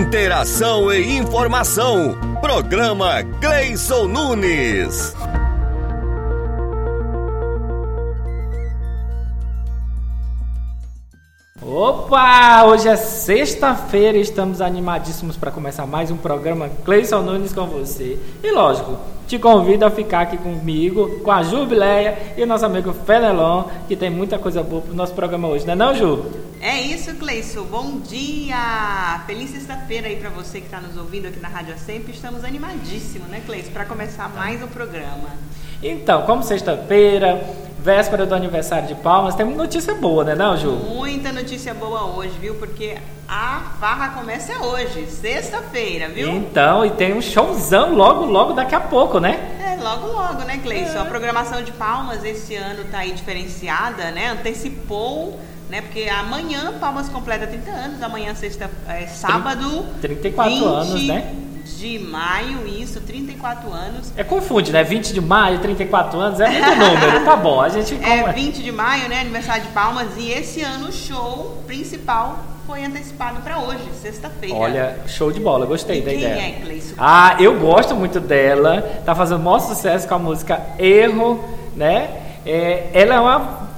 Interação 0.00 0.90
e 0.90 1.18
informação. 1.18 2.16
Programa 2.40 3.22
Cleison 3.38 4.08
Nunes. 4.08 5.14
Opa! 11.62 12.64
Hoje 12.64 12.88
é 12.88 12.96
sexta-feira 12.96 14.16
e 14.16 14.22
estamos 14.22 14.62
animadíssimos 14.62 15.36
para 15.36 15.50
começar 15.50 15.84
mais 15.84 16.10
um 16.10 16.16
programa 16.16 16.70
Cleison 16.82 17.20
Nunes 17.20 17.52
com 17.52 17.66
você. 17.66 18.18
E 18.42 18.50
lógico, 18.50 18.96
te 19.28 19.38
convido 19.38 19.84
a 19.84 19.90
ficar 19.90 20.22
aqui 20.22 20.38
comigo, 20.38 21.20
com 21.20 21.30
a 21.30 21.42
Jubileia 21.42 22.34
e 22.38 22.42
o 22.42 22.46
nosso 22.46 22.64
amigo 22.64 22.94
Fenelon, 23.04 23.64
que 23.86 23.94
tem 23.94 24.08
muita 24.08 24.38
coisa 24.38 24.62
boa 24.62 24.80
para 24.80 24.92
o 24.92 24.96
nosso 24.96 25.12
programa 25.12 25.46
hoje, 25.48 25.66
não 25.66 25.74
é 25.74 25.76
não, 25.76 25.94
Ju? 25.94 26.49
É 26.62 26.78
isso, 26.78 27.14
Cleison. 27.14 27.64
Bom 27.64 28.00
dia! 28.00 29.22
Feliz 29.26 29.48
sexta-feira 29.48 30.08
aí 30.08 30.16
para 30.16 30.28
você 30.28 30.60
que 30.60 30.66
está 30.66 30.78
nos 30.78 30.94
ouvindo 30.94 31.26
aqui 31.26 31.40
na 31.40 31.48
Rádio 31.48 31.74
Sempre. 31.78 32.12
Estamos 32.12 32.44
animadíssimos, 32.44 33.28
né, 33.28 33.40
Cleison, 33.46 33.70
para 33.72 33.86
começar 33.86 34.28
mais 34.28 34.62
um 34.62 34.66
programa. 34.66 35.30
Então, 35.82 36.20
como 36.26 36.42
sexta-feira, 36.42 37.42
véspera 37.78 38.26
do 38.26 38.34
aniversário 38.34 38.86
de 38.86 38.94
Palmas, 38.94 39.34
tem 39.34 39.46
notícia 39.46 39.94
boa, 39.94 40.22
né, 40.22 40.34
não, 40.34 40.54
Ju? 40.54 40.70
Muita 40.72 41.32
notícia 41.32 41.72
boa 41.72 42.04
hoje, 42.04 42.36
viu? 42.38 42.54
Porque 42.56 42.98
a 43.26 43.72
farra 43.80 44.10
começa 44.10 44.52
hoje, 44.62 45.06
sexta-feira, 45.06 46.10
viu? 46.10 46.28
Então, 46.28 46.84
e 46.84 46.90
tem 46.90 47.14
um 47.14 47.22
showzão 47.22 47.94
logo, 47.94 48.26
logo 48.26 48.52
daqui 48.52 48.74
a 48.74 48.80
pouco, 48.80 49.18
né? 49.18 49.56
É, 49.66 49.82
logo, 49.82 50.08
logo, 50.08 50.42
né, 50.42 50.60
Cleison? 50.62 50.98
É. 50.98 51.00
A 51.00 51.04
programação 51.06 51.62
de 51.62 51.72
Palmas 51.72 52.22
esse 52.22 52.54
ano 52.54 52.84
tá 52.90 52.98
aí 52.98 53.12
diferenciada, 53.12 54.10
né? 54.10 54.28
Antecipou 54.28 55.40
né? 55.70 55.80
Porque 55.80 56.08
amanhã 56.08 56.74
Palmas 56.78 57.08
completa 57.08 57.46
30 57.46 57.70
anos, 57.70 58.02
amanhã 58.02 58.34
sexta, 58.34 58.70
é, 58.88 59.06
sábado. 59.06 59.86
34 60.00 60.52
20, 60.52 60.64
anos, 60.64 61.06
né? 61.06 61.34
de 61.78 61.98
maio, 61.98 62.66
isso, 62.66 63.00
34 63.00 63.72
anos. 63.72 64.12
É 64.16 64.22
confunde, 64.22 64.70
né? 64.70 64.84
20 64.84 65.14
de 65.14 65.20
maio, 65.20 65.60
34 65.60 66.18
anos, 66.18 66.40
é 66.40 66.48
muito 66.50 66.70
número, 66.76 67.24
tá 67.24 67.36
bom. 67.36 67.60
A 67.60 67.68
gente 67.70 67.94
É 68.04 68.30
20 68.32 68.62
de 68.62 68.72
maio, 68.72 69.08
né? 69.08 69.20
Aniversário 69.20 69.62
de 69.62 69.68
Palmas. 69.70 70.08
E 70.18 70.30
esse 70.30 70.60
ano 70.60 70.88
o 70.88 70.92
show 70.92 71.62
principal 71.66 72.38
foi 72.66 72.84
antecipado 72.84 73.40
para 73.40 73.58
hoje, 73.60 73.82
sexta-feira. 74.00 74.54
Olha, 74.54 74.98
show 75.06 75.32
de 75.32 75.40
bola, 75.40 75.64
gostei 75.64 75.98
e 75.98 76.02
da 76.02 76.10
quem 76.10 76.20
ideia. 76.20 76.38
É, 76.38 76.60
Cleiton? 76.60 76.94
Ah, 76.98 77.36
eu 77.38 77.58
gosto 77.58 77.94
muito 77.94 78.20
dela. 78.20 78.82
Tá 79.04 79.14
fazendo 79.14 79.42
maior 79.42 79.60
sucesso 79.60 80.06
com 80.06 80.14
a 80.14 80.18
música 80.18 80.60
Erro, 80.78 81.42
né? 81.74 82.10
É, 82.44 82.90
ela 82.92 83.14
é 83.14 83.20
uma 83.20 83.69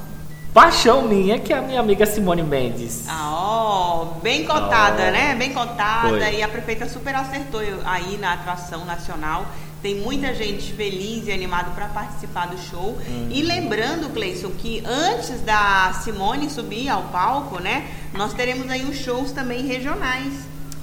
paixão 0.53 1.03
minha, 1.03 1.39
que 1.39 1.53
é 1.53 1.59
a 1.59 1.63
minha 1.63 1.81
amiga 1.81 2.05
Simone 2.07 2.43
Mendes. 2.43 3.05
Ah, 3.09 3.31
ó, 3.33 4.05
bem 4.23 4.45
cotada, 4.45 5.09
Oh. 5.09 5.11
né? 5.13 5.35
Bem 5.35 5.53
cotada. 5.53 6.09
Foi. 6.09 6.35
E 6.35 6.43
a 6.43 6.49
prefeita 6.49 6.89
super 6.89 7.15
acertou 7.15 7.61
aí 7.85 8.19
na 8.19 8.35
atração 8.35 8.85
nacional. 8.85 9.47
Tem 9.83 9.97
muita 9.97 10.33
gente 10.33 10.73
feliz 10.75 11.27
e 11.27 11.33
animada 11.33 11.71
para 11.75 11.87
participar 11.87 12.47
do 12.47 12.57
show. 12.59 12.97
Uhum. 13.05 13.29
E 13.31 13.43
lembrando, 13.43 14.13
Cleison, 14.13 14.51
que 14.51 14.81
antes 14.87 15.41
da 15.41 15.93
Simone 16.05 16.49
subir 16.49 16.89
ao 16.89 17.03
palco, 17.05 17.59
né? 17.61 17.87
Nós 18.15 18.33
teremos 18.33 18.71
aí 18.71 18.85
uns 18.85 18.97
shows 18.97 19.33
também 19.33 19.67
regionais. 19.67 20.33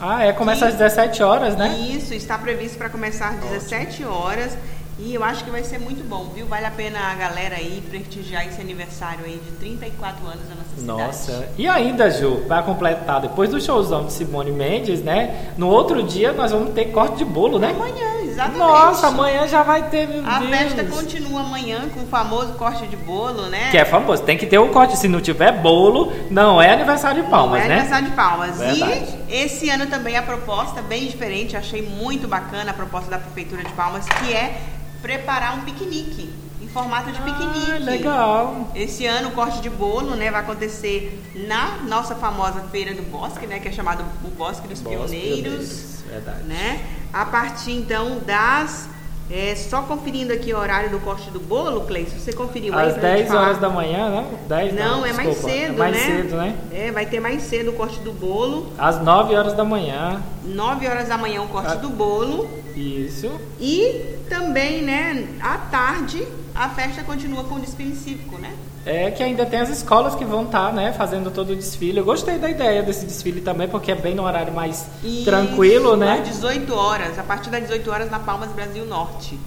Ah, 0.01 0.23
é, 0.25 0.33
começa 0.33 0.65
às 0.67 0.73
17 0.75 1.21
horas, 1.23 1.55
né? 1.55 1.77
Isso, 1.77 2.13
está 2.13 2.37
previsto 2.37 2.77
para 2.77 2.89
começar 2.89 3.29
às 3.29 3.35
17 3.39 4.03
horas. 4.03 4.57
E 5.01 5.13
eu 5.13 5.23
acho 5.23 5.45
que 5.45 5.49
vai 5.49 5.63
ser 5.63 5.79
muito 5.79 6.03
bom, 6.03 6.25
viu? 6.35 6.45
Vale 6.45 6.65
a 6.65 6.71
pena 6.71 6.99
a 6.99 7.15
galera 7.15 7.55
aí 7.55 7.81
prestigiar 7.89 8.45
esse 8.45 8.59
aniversário 8.59 9.23
aí 9.23 9.41
de 9.43 9.51
34 9.51 10.25
anos 10.27 10.41
da 10.47 10.55
nossa 10.55 10.75
cidade. 10.75 11.01
Nossa, 11.01 11.49
e 11.57 11.67
ainda, 11.67 12.11
Ju, 12.11 12.43
para 12.47 12.61
completar, 12.63 13.21
depois 13.21 13.49
do 13.49 13.61
showzão 13.61 14.05
de 14.05 14.11
Simone 14.11 14.51
Mendes, 14.51 15.01
né? 15.01 15.53
No 15.57 15.69
outro 15.69 16.03
dia 16.03 16.33
nós 16.33 16.51
vamos 16.51 16.73
ter 16.73 16.85
corte 16.91 17.17
de 17.17 17.25
bolo, 17.25 17.57
né? 17.57 17.69
Amanhã, 17.69 18.21
exatamente. 18.23 18.59
Nossa, 18.59 19.07
amanhã 19.07 19.47
já 19.47 19.63
vai 19.63 19.89
ter, 19.89 20.05
meu 20.05 20.25
A 20.27 20.39
Deus. 20.39 20.49
festa 20.49 20.83
continua 20.83 21.41
amanhã 21.41 21.87
com 21.93 22.01
o 22.01 22.07
famoso 22.07 22.53
corte 22.53 22.85
de 22.85 22.97
bolo, 22.97 23.43
né? 23.43 23.71
Que 23.71 23.77
é 23.77 23.85
famoso, 23.85 24.21
tem 24.23 24.37
que 24.37 24.45
ter 24.45 24.57
o 24.57 24.67
corte. 24.67 24.97
Se 24.97 25.07
não 25.07 25.21
tiver 25.21 25.53
bolo, 25.61 26.11
não 26.29 26.61
é 26.61 26.73
aniversário 26.73 27.23
de 27.23 27.29
palmas, 27.29 27.63
é 27.63 27.67
né? 27.69 27.73
aniversário 27.75 28.09
de 28.09 28.15
Palmas. 28.15 28.57
Verdade. 28.57 29.17
E 29.29 29.33
esse 29.33 29.69
ano 29.69 29.87
também 29.87 30.17
a 30.17 30.21
proposta 30.21 30.81
bem 30.81 31.07
diferente, 31.07 31.55
achei 31.55 31.81
muito 31.81 32.27
bacana 32.27 32.71
a 32.71 32.73
proposta 32.73 33.09
da 33.09 33.17
Prefeitura 33.17 33.63
de 33.63 33.71
Palmas, 33.71 34.05
que 34.05 34.33
é 34.33 34.59
preparar 35.01 35.57
um 35.57 35.61
piquenique, 35.61 36.29
em 36.61 36.67
formato 36.67 37.11
de 37.11 37.21
piquenique. 37.21 37.71
Ah, 37.71 37.77
legal. 37.79 38.71
Esse 38.75 39.05
ano 39.05 39.29
o 39.29 39.31
corte 39.31 39.61
de 39.61 39.69
bolo, 39.69 40.15
né, 40.15 40.29
vai 40.29 40.41
acontecer 40.41 41.21
na 41.47 41.77
nossa 41.87 42.15
famosa 42.15 42.61
Feira 42.71 42.93
do 42.93 43.01
Bosque, 43.03 43.47
né, 43.47 43.59
que 43.59 43.67
é 43.67 43.71
chamado 43.71 44.03
o 44.23 44.27
Bosque 44.29 44.67
dos 44.67 44.81
Bosque 44.81 44.97
Pioneiros, 44.97 45.41
Pioneiros, 45.41 46.03
verdade. 46.07 46.43
né? 46.43 46.85
A 47.11 47.25
partir 47.25 47.71
então 47.71 48.19
das 48.19 48.87
é, 49.31 49.55
só 49.55 49.81
conferindo 49.83 50.33
aqui 50.33 50.53
o 50.53 50.57
horário 50.57 50.89
do 50.89 50.99
corte 50.99 51.29
do 51.29 51.39
bolo, 51.39 51.81
Cleiton, 51.81 52.17
você 52.17 52.33
conferiu 52.33 52.73
aí 52.77 52.87
Às 52.87 52.93
gente 52.93 53.01
10 53.01 53.27
falar? 53.27 53.41
horas 53.41 53.57
da 53.59 53.69
manhã, 53.69 54.09
não? 54.09 54.27
10 54.47 54.73
Não, 54.73 55.05
é 55.05 55.13
mais 55.13 55.37
cedo, 55.37 55.73
É 55.75 55.77
mais 55.77 55.95
né? 55.95 55.99
cedo, 56.05 56.35
né? 56.35 56.55
É, 56.71 56.91
vai 56.91 57.05
ter 57.05 57.19
mais 57.19 57.43
cedo 57.43 57.69
o 57.69 57.73
corte 57.73 57.99
do 57.99 58.11
bolo. 58.11 58.71
Às 58.77 59.01
9 59.01 59.35
horas 59.35 59.53
da 59.53 59.63
manhã. 59.63 60.21
9 60.43 60.87
horas 60.87 61.07
da 61.07 61.17
manhã 61.17 61.41
o 61.43 61.47
corte 61.47 61.71
Ah. 61.73 61.75
do 61.75 61.89
bolo. 61.89 62.49
Isso. 62.75 63.29
E 63.59 64.15
também, 64.29 64.81
né, 64.81 65.27
à 65.41 65.57
tarde, 65.57 66.25
a 66.55 66.69
festa 66.69 67.03
continua 67.03 67.43
com 67.43 67.55
o 67.55 67.59
desfile 67.59 67.95
cívico, 67.95 68.37
né? 68.39 68.53
É 68.85 69.11
que 69.11 69.21
ainda 69.21 69.45
tem 69.45 69.59
as 69.59 69.69
escolas 69.69 70.15
que 70.15 70.23
vão 70.23 70.45
estar, 70.45 70.73
né, 70.73 70.93
fazendo 70.93 71.29
todo 71.29 71.51
o 71.51 71.55
desfile. 71.55 71.99
Eu 71.99 72.05
gostei 72.05 72.37
da 72.37 72.49
ideia 72.49 72.81
desse 72.81 73.05
desfile 73.05 73.41
também, 73.41 73.67
porque 73.67 73.91
é 73.91 73.95
bem 73.95 74.15
no 74.15 74.23
horário 74.23 74.53
mais 74.53 74.87
Isso, 75.03 75.25
tranquilo, 75.25 75.95
né? 75.95 76.19
Às 76.19 76.29
18 76.29 76.73
horas, 76.73 77.19
a 77.19 77.23
partir 77.23 77.49
das 77.49 77.61
18 77.63 77.91
horas 77.91 78.09
na 78.09 78.19
Palmas 78.19 78.51
Brasil 78.51 78.85
Norte, 78.85 79.37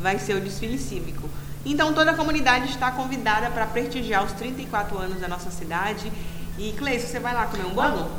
vai 0.00 0.18
ser 0.18 0.34
o 0.34 0.40
desfile 0.40 0.78
cívico. 0.78 1.28
Então 1.64 1.92
toda 1.92 2.10
a 2.10 2.14
comunidade 2.14 2.66
está 2.66 2.90
convidada 2.90 3.48
para 3.50 3.66
prestigiar 3.66 4.24
os 4.24 4.32
34 4.32 4.98
anos 4.98 5.20
da 5.20 5.28
nossa 5.28 5.50
cidade. 5.50 6.12
E 6.58 6.72
Cleiton, 6.72 7.06
você 7.06 7.18
vai 7.18 7.34
lá 7.34 7.46
comer 7.46 7.66
um 7.66 7.70
bolo? 7.70 8.10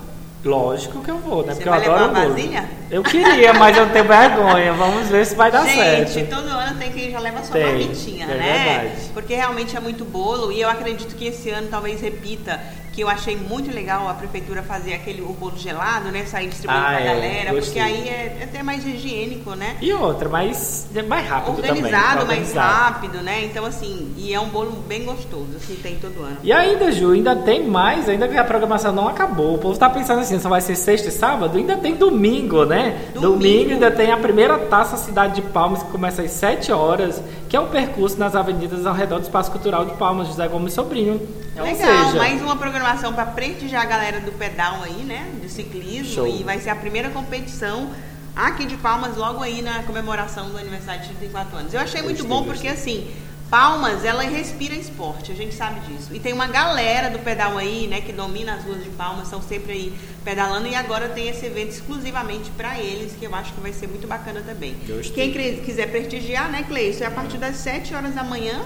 Lógico 0.43 1.01
que 1.01 1.09
eu 1.09 1.17
vou, 1.19 1.45
né? 1.45 1.53
Você 1.53 1.63
porque 1.63 1.69
vai 1.69 1.79
eu 1.87 1.93
adoro 1.93 2.07
levar 2.07 2.19
a 2.19 2.21
bolo. 2.23 2.35
vasilha? 2.35 2.69
Eu 2.91 3.01
queria, 3.03 3.53
mas 3.53 3.77
eu 3.77 3.89
tenho 3.89 4.03
vergonha. 4.05 4.73
Vamos 4.73 5.07
ver 5.07 5.25
se 5.25 5.35
vai 5.35 5.49
dar 5.49 5.65
Gente, 5.65 6.11
certo. 6.11 6.29
todo 6.35 6.47
ano 6.49 6.77
tem 6.77 6.91
que 6.91 7.09
já 7.11 7.19
leva 7.19 7.41
sua 7.43 7.53
Tem, 7.53 7.65
marmitinha, 7.65 8.25
é 8.25 8.27
né? 8.27 8.79
verdade. 8.79 9.09
Porque 9.13 9.35
realmente 9.35 9.75
é 9.75 9.79
muito 9.79 10.03
bolo 10.03 10.51
e 10.51 10.59
eu 10.61 10.69
acredito 10.69 11.15
que 11.15 11.27
esse 11.27 11.49
ano 11.49 11.67
talvez 11.71 12.01
repita, 12.01 12.59
que 12.93 13.01
eu 13.01 13.09
achei 13.09 13.35
muito 13.35 13.73
legal 13.73 14.07
a 14.07 14.13
prefeitura 14.13 14.61
fazer 14.61 14.93
aquele 14.93 15.21
o 15.21 15.33
bolo 15.33 15.57
gelado, 15.57 16.09
né? 16.11 16.25
Sair 16.25 16.47
distribuindo 16.47 16.85
Ah, 16.85 16.89
pra 16.91 16.99
é, 17.01 17.05
galera, 17.05 17.43
porque 17.49 17.59
gostei. 17.61 17.81
aí 17.81 18.07
é, 18.07 18.37
é 18.39 18.43
até 18.43 18.61
mais 18.61 18.85
higiênico, 18.85 19.55
né? 19.55 19.75
E 19.81 19.91
outra, 19.91 20.29
mais, 20.29 20.87
mais 21.07 21.27
rápido 21.27 21.55
Organizado, 21.55 21.81
também. 21.81 22.13
mais 22.13 22.21
organizado. 22.29 22.73
rápido, 22.83 23.17
né? 23.23 23.43
Então, 23.45 23.65
assim, 23.65 24.13
e 24.15 24.31
é 24.33 24.39
um 24.39 24.47
bolo 24.49 24.71
bem 24.87 25.03
gostoso, 25.05 25.47
assim, 25.57 25.75
tem 25.81 25.95
todo 25.95 26.21
ano. 26.21 26.37
E 26.43 26.53
ainda, 26.53 26.91
Ju, 26.91 27.11
ainda 27.11 27.35
tem 27.35 27.67
mais, 27.67 28.07
ainda 28.07 28.27
que 28.27 28.37
a 28.37 28.43
programação 28.43 28.93
não 28.93 29.07
acabou. 29.07 29.55
O 29.55 29.57
povo 29.57 29.77
tá 29.77 29.89
pensando 29.89 30.19
assim, 30.19 30.39
só 30.39 30.47
vai 30.47 30.61
ser 30.61 30.75
sexta 30.75 31.07
e 31.09 31.11
sábado? 31.11 31.57
Ainda 31.57 31.75
tem 31.77 31.95
domingo, 31.95 32.63
né? 32.63 33.09
Domingo. 33.15 33.71
ainda 33.71 33.89
tem 33.89 34.11
a 34.11 34.17
primeira 34.17 34.57
taça 34.59 34.97
Cidade 34.97 35.35
de 35.35 35.41
Palmas, 35.41 35.81
que 35.81 35.89
começa 35.89 36.21
às 36.21 36.29
7 36.31 36.71
horas, 36.71 37.19
que 37.49 37.55
é 37.55 37.59
um 37.59 37.67
percurso 37.69 38.19
nas 38.19 38.35
avenidas 38.35 38.85
ao 38.85 38.93
redor 38.93 39.17
do 39.17 39.23
Espaço 39.23 39.49
Cultural 39.51 39.83
de 39.85 39.93
Palmas, 39.93 40.27
José 40.27 40.47
Gomes 40.47 40.73
Sobrinho. 40.73 41.19
Ou 41.55 41.63
Legal, 41.63 42.05
seja, 42.05 42.17
mais 42.17 42.41
uma 42.41 42.55
programação 42.55 43.13
para 43.13 43.27
prestigiar 43.27 43.83
a 43.83 43.85
galera 43.85 44.19
do 44.19 44.31
pedal 44.31 44.81
aí, 44.81 45.03
né? 45.03 45.31
De 45.39 45.49
ciclismo. 45.49 46.13
Show. 46.13 46.27
E 46.27 46.43
vai 46.43 46.59
ser 46.59 46.71
a 46.71 46.75
primeira 46.75 47.09
competição 47.09 47.91
aqui 48.35 48.65
de 48.65 48.75
Palmas, 48.75 49.15
logo 49.15 49.43
aí 49.43 49.61
na 49.61 49.83
comemoração 49.83 50.49
do 50.49 50.57
aniversário 50.57 51.01
de 51.01 51.09
34 51.09 51.57
anos. 51.57 51.73
Eu 51.73 51.79
achei 51.79 52.01
muito 52.01 52.25
bom 52.25 52.43
porque 52.43 52.67
assim. 52.67 53.13
Palmas, 53.49 54.03
ela 54.03 54.23
respira 54.23 54.73
esporte, 54.73 55.31
a 55.31 55.35
gente 55.35 55.53
sabe 55.53 55.79
disso. 55.81 56.09
E 56.11 56.19
tem 56.19 56.33
uma 56.33 56.47
galera 56.47 57.11
do 57.11 57.19
pedal 57.19 57.55
aí, 57.55 57.85
né, 57.85 58.01
que 58.01 58.11
domina 58.11 58.55
as 58.55 58.63
ruas 58.63 58.83
de 58.83 58.89
Palmas, 58.89 59.25
estão 59.25 59.43
sempre 59.43 59.73
aí 59.73 59.93
pedalando 60.25 60.67
e 60.67 60.73
agora 60.73 61.07
tem 61.09 61.29
esse 61.29 61.45
evento 61.45 61.69
exclusivamente 61.69 62.49
para 62.57 62.79
eles, 62.79 63.13
que 63.13 63.23
eu 63.25 63.35
acho 63.35 63.53
que 63.53 63.61
vai 63.61 63.71
ser 63.71 63.85
muito 63.85 64.07
bacana 64.07 64.41
também. 64.41 64.75
Gostei. 64.87 65.31
Quem 65.31 65.61
quiser 65.61 65.91
prestigiar, 65.91 66.49
né, 66.49 66.63
Cleison, 66.63 67.03
é 67.03 67.07
a 67.07 67.11
partir 67.11 67.37
das 67.37 67.57
7 67.57 67.93
horas 67.93 68.15
da 68.15 68.23
manhã 68.23 68.59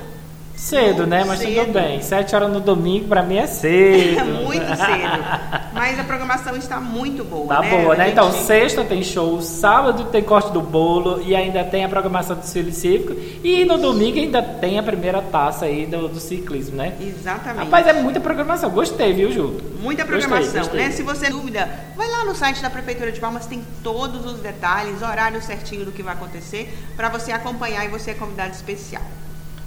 cedo, 0.57 1.05
né? 1.05 1.23
Mas 1.25 1.39
Cedo. 1.39 1.59
tudo 1.65 1.73
bem. 1.73 2.01
7 2.01 2.35
horas 2.35 2.51
no 2.51 2.59
domingo, 2.59 3.07
pra 3.07 3.21
mim 3.21 3.37
é 3.37 3.45
cedo. 3.47 4.19
É 4.19 4.23
muito 4.43 4.65
cedo. 4.65 5.23
Mas 5.73 5.99
a 5.99 6.03
programação 6.03 6.55
está 6.55 6.79
muito 6.81 7.23
boa, 7.23 7.47
Tá 7.55 7.61
né? 7.61 7.69
boa, 7.69 7.95
né? 7.95 8.05
gente- 8.05 8.13
Então, 8.13 8.31
sexta 8.31 8.83
tem 8.83 9.03
show, 9.03 9.39
sábado 9.41 10.05
tem 10.05 10.23
corte 10.23 10.51
do 10.51 10.59
bolo 10.61 11.21
e 11.21 11.35
ainda 11.35 11.63
tem 11.63 11.85
a 11.85 11.89
programação 11.89 12.35
do 12.35 12.41
desfile 12.41 12.71
cívico. 12.73 13.13
E 13.43 13.63
no 13.65 13.77
domingo 13.77 14.17
ainda 14.17 14.41
tem 14.41 14.79
a 14.79 14.83
primeira 14.83 15.21
taça 15.21 15.65
aí 15.65 15.85
do, 15.85 16.07
do 16.07 16.19
ciclismo, 16.19 16.75
né? 16.75 16.93
Exatamente. 16.99 17.65
Rapaz, 17.65 17.85
é 17.87 17.93
muita 17.93 18.19
programação. 18.19 18.69
Gostei, 18.71 19.13
viu, 19.13 19.31
Ju? 19.31 19.61
Muita 19.79 20.03
Gostei, 20.03 20.19
programação, 20.27 20.61
gostei. 20.61 20.79
né? 20.81 20.91
Se 20.91 21.03
você 21.03 21.25
tem 21.27 21.31
dúvida, 21.35 21.69
vai 21.95 22.09
lá 22.09 22.25
no 22.25 22.33
site 22.35 22.61
da 22.63 22.69
Prefeitura 22.71 23.11
de 23.11 23.19
Palmas, 23.19 23.45
tem 23.45 23.63
todos 23.83 24.25
os 24.25 24.39
detalhes, 24.39 25.01
horário 25.03 25.41
certinho 25.43 25.85
do 25.85 25.91
que 25.91 26.01
vai 26.01 26.13
acontecer, 26.15 26.75
para 26.95 27.09
você 27.09 27.31
acompanhar 27.31 27.85
e 27.85 27.89
você 27.89 28.11
é 28.11 28.13
convidado 28.15 28.51
especial. 28.53 29.03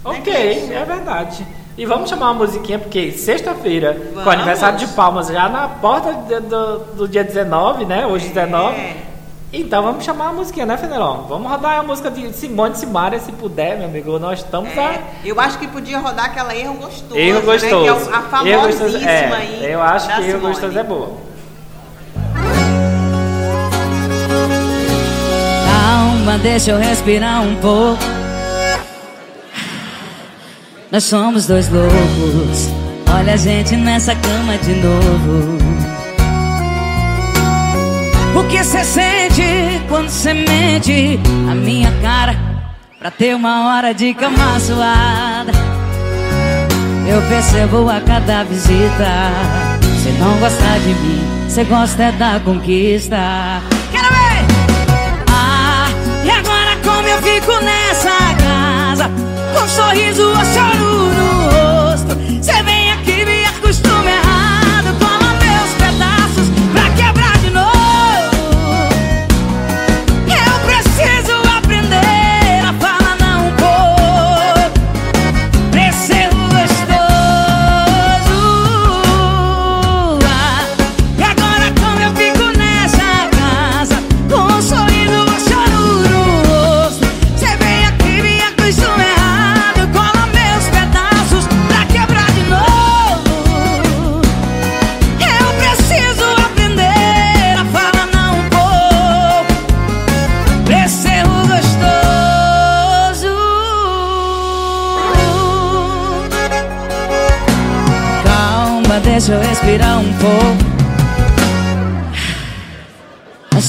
Ok, 0.03 0.23
Cleiton? 0.23 0.73
é 0.73 0.85
verdade. 0.85 1.45
E 1.77 1.85
vamos 1.85 2.09
chamar 2.09 2.31
uma 2.31 2.45
musiquinha, 2.45 2.77
porque 2.79 3.11
sexta-feira, 3.13 3.95
com 4.23 4.29
aniversário 4.29 4.77
de 4.79 4.87
Palmas, 4.87 5.27
já 5.27 5.47
na 5.47 5.67
porta 5.67 6.11
do, 6.13 6.41
do- 6.41 6.79
do 6.95 7.07
dia 7.07 7.23
19, 7.23 7.85
né? 7.85 8.05
Hoje 8.05 8.27
19. 8.29 8.75
É. 8.75 8.97
Então 9.53 9.83
vamos 9.83 10.03
chamar 10.05 10.29
a 10.29 10.33
musiquinha, 10.33 10.65
né, 10.65 10.77
Fenelon? 10.77 11.23
Vamos 11.27 11.49
rodar 11.51 11.79
a 11.79 11.83
música 11.83 12.09
de 12.09 12.31
Simone 12.33 12.75
Simaria, 12.75 13.19
se 13.19 13.31
puder, 13.33 13.77
meu 13.77 13.87
amigo. 13.87 14.17
Nós 14.17 14.39
estamos 14.39 14.77
a. 14.77 14.81
É, 14.81 15.01
eu 15.25 15.39
acho 15.39 15.57
que 15.59 15.67
podia 15.67 15.99
rodar 15.99 16.25
aquela 16.25 16.55
erro 16.55 16.73
gostoso. 16.75 17.17
Erro 17.17 17.39
Né? 17.39 17.57
Que 17.59 17.65
é 17.65 17.69
gostoso. 17.69 18.09
o- 18.09 18.13
a 18.13 18.17
Erro 18.17 18.29
famosíssima 18.29 18.67
gostoso- 18.67 18.97
é, 19.07 19.33
aí. 19.35 19.71
Eu 19.71 19.81
acho 19.81 20.07
da 20.07 20.15
que 20.15 20.21
erro 20.21 20.31
Simone. 20.31 20.47
gostoso 20.53 20.79
é 20.79 20.83
boa. 20.83 21.09
Calma, 25.65 26.37
deixa 26.37 26.71
eu 26.71 26.77
respirar 26.77 27.41
um 27.41 27.55
pouco. 27.55 28.20
Nós 30.91 31.05
somos 31.05 31.47
dois 31.47 31.69
loucos. 31.69 32.69
Olha 33.17 33.33
a 33.33 33.37
gente 33.37 33.77
nessa 33.77 34.13
cama 34.13 34.57
de 34.57 34.73
novo. 34.73 35.57
O 38.37 38.43
que 38.49 38.61
cê 38.61 38.83
sente 38.83 39.81
quando 39.87 40.09
cê 40.09 40.33
mente 40.33 41.17
a 41.49 41.55
minha 41.55 41.91
cara 42.01 42.35
pra 42.99 43.09
ter 43.09 43.33
uma 43.33 43.69
hora 43.69 43.93
de 43.93 44.13
cama 44.13 44.59
suada? 44.59 45.53
Eu 47.07 47.21
percebo 47.29 47.89
a 47.89 48.01
cada 48.01 48.43
visita. 48.43 49.31
Cê 50.03 50.11
não 50.19 50.37
gosta 50.39 50.79
de 50.79 50.89
mim, 50.89 51.49
cê 51.49 51.63
gosta 51.63 52.03
é 52.03 52.11
da 52.11 52.37
conquista. 52.43 53.17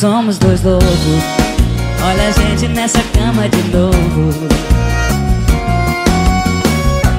Somos 0.02 0.36
dois 0.36 0.60
loucos. 0.64 0.90
Olha 2.04 2.26
a 2.26 2.30
gente 2.32 2.66
nessa 2.74 2.98
cama 3.14 3.48
de 3.48 3.62
novo. 3.68 4.48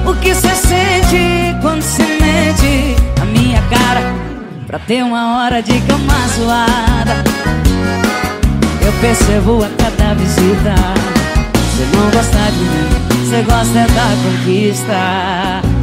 O 0.06 0.14
que 0.16 0.34
cê 0.34 0.54
sente 0.54 1.56
quando 1.62 1.80
se 1.80 2.02
mente 2.02 2.94
a 3.22 3.24
minha 3.24 3.62
cara 3.70 4.02
pra 4.66 4.78
ter 4.78 5.02
uma 5.02 5.38
hora 5.38 5.62
de 5.62 5.80
cama 5.80 6.12
suada? 6.36 7.24
Eu 8.84 8.92
percebo 9.00 9.64
a 9.64 9.70
cada 9.82 10.12
visita. 10.12 10.74
Você 11.54 11.86
não 11.96 12.10
gosta 12.10 12.50
de 12.52 12.58
mim, 12.58 13.24
você 13.24 13.42
gosta 13.44 13.86
da 13.94 14.08
conquista. 14.22 15.73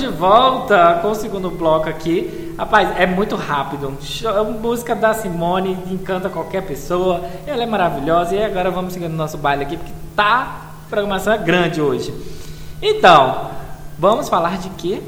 De 0.00 0.08
volta 0.08 0.98
com 1.02 1.10
o 1.10 1.14
segundo 1.14 1.50
bloco 1.50 1.88
aqui. 1.88 2.54
Rapaz, 2.58 2.88
é 2.98 3.06
muito 3.06 3.36
rápido. 3.36 3.96
Show- 4.00 4.44
Música 4.52 4.94
da 4.96 5.12
Simone 5.14 5.76
encanta 5.90 6.28
qualquer 6.28 6.62
pessoa. 6.62 7.22
Ela 7.46 7.62
é 7.62 7.66
maravilhosa. 7.66 8.34
E 8.34 8.42
agora 8.42 8.70
vamos 8.70 8.92
seguindo 8.94 9.12
nosso 9.14 9.36
baile 9.38 9.62
aqui, 9.64 9.76
porque 9.76 9.92
tá. 10.16 10.66
A 10.86 10.90
programação 10.90 11.32
é 11.32 11.38
grande 11.38 11.80
hoje. 11.80 12.12
Então, 12.82 13.50
vamos 13.98 14.28
falar 14.28 14.58
de 14.58 14.70
quê? 14.70 15.00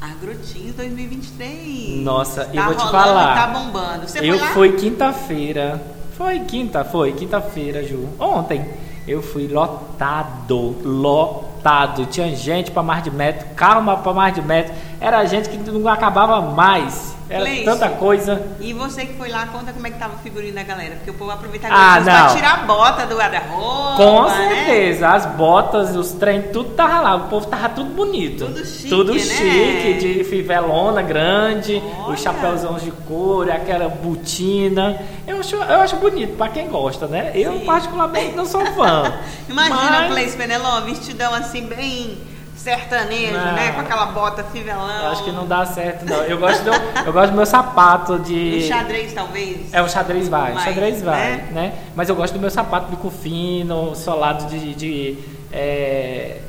Agrotins 0.00 0.74
2023. 0.74 2.02
Nossa, 2.02 2.44
tá 2.46 2.50
eu 2.54 2.64
vou 2.64 2.74
te 2.74 2.78
rolando, 2.84 2.90
falar. 3.04 3.34
Tá 3.34 3.46
bombando. 3.48 4.08
Você 4.08 4.18
eu 4.20 4.38
fui 4.38 4.72
quinta-feira. 4.72 5.80
Foi 6.16 6.40
quinta, 6.40 6.84
foi 6.84 7.12
quinta-feira, 7.12 7.82
Ju. 7.84 8.08
Ontem 8.18 8.64
eu 9.10 9.20
fui 9.20 9.48
lotado, 9.48 10.76
lotado. 10.84 12.06
Tinha 12.06 12.34
gente 12.34 12.70
pra 12.70 12.82
mais 12.82 13.02
de 13.02 13.10
metro, 13.10 13.48
carro 13.56 13.96
pra 13.98 14.12
mais 14.12 14.34
de 14.34 14.40
metro. 14.40 14.72
Era 15.00 15.24
gente 15.26 15.48
que 15.48 15.56
não 15.70 15.90
acabava 15.90 16.40
mais. 16.40 17.16
Era 17.30 17.64
tanta 17.64 17.88
coisa. 17.90 18.42
E 18.58 18.72
você 18.72 19.06
que 19.06 19.14
foi 19.14 19.28
lá, 19.28 19.46
conta 19.46 19.72
como 19.72 19.86
é 19.86 19.90
que 19.90 19.98
tava 19.98 20.16
o 20.16 20.18
figurino 20.18 20.56
da 20.56 20.64
galera. 20.64 20.96
Porque 20.96 21.12
o 21.12 21.14
povo 21.14 21.30
aproveita 21.30 21.68
Ah, 21.70 22.34
tirar 22.34 22.54
a 22.54 22.56
bota 22.66 23.06
do 23.06 23.16
guarda-roupa. 23.16 23.96
Com 23.96 24.22
né? 24.24 24.48
certeza, 24.48 25.08
as 25.10 25.26
botas, 25.26 25.94
os 25.94 26.10
trem, 26.12 26.42
tudo 26.52 26.70
tava 26.70 27.00
lá. 27.00 27.14
O 27.14 27.28
povo 27.28 27.46
tava 27.46 27.68
tudo 27.68 27.90
bonito. 27.94 28.46
Tudo 28.46 28.66
chique, 28.66 28.88
Tudo 28.88 29.12
né? 29.14 29.20
chique, 29.20 29.94
de 29.94 30.24
fivelona 30.24 31.02
grande, 31.02 31.80
Olha. 32.00 32.14
os 32.14 32.20
chapéuzões 32.20 32.82
de 32.82 32.90
couro, 32.90 33.52
aquela 33.52 33.88
botina. 33.88 35.00
Eu 35.26 35.38
acho, 35.38 35.54
eu 35.54 35.80
acho 35.80 35.96
bonito 35.96 36.36
pra 36.36 36.48
quem 36.48 36.66
gosta, 36.68 37.06
né? 37.06 37.30
Eu, 37.34 37.52
Sim. 37.52 37.64
particularmente, 37.64 38.34
não 38.34 38.44
sou 38.44 38.64
fã. 38.74 39.14
Imagina 39.48 39.90
mas 39.90 40.10
o 40.10 40.14
Place 40.14 40.36
Penelon, 40.36 40.80
vestidão 40.82 41.32
assim, 41.32 41.66
bem 41.66 42.18
sertanejo, 42.62 43.32
Não. 43.32 43.52
né? 43.52 43.72
Com 43.72 43.80
aquela 43.80 44.06
bota 44.06 44.44
fivelão. 44.44 44.88
Eu 45.02 45.08
acho 45.08 45.24
que 45.24 45.32
não 45.32 45.46
dá 45.46 45.64
certo, 45.64 46.04
não. 46.04 46.16
Eu 46.24 46.38
gosto 46.38 46.62
do, 46.62 46.70
eu 47.06 47.12
gosto 47.12 47.30
do 47.30 47.36
meu 47.36 47.46
sapato 47.46 48.18
de. 48.18 48.62
xadrez, 48.68 49.12
talvez. 49.12 49.72
É, 49.72 49.80
o 49.82 49.88
xadrez 49.88 50.28
vai, 50.28 50.52
o 50.52 50.54
Vai, 50.54 50.64
xadrez 50.64 51.02
vai, 51.02 51.16
né? 51.16 51.48
né? 51.52 51.72
Mas 51.94 52.08
eu 52.08 52.14
gosto 52.14 52.34
do 52.34 52.40
meu 52.40 52.50
sapato 52.50 52.88
bico 52.90 53.10
fino, 53.10 53.94
solado 53.94 54.46
de. 54.46 54.74
de, 54.74 55.18
é, 55.52 56.40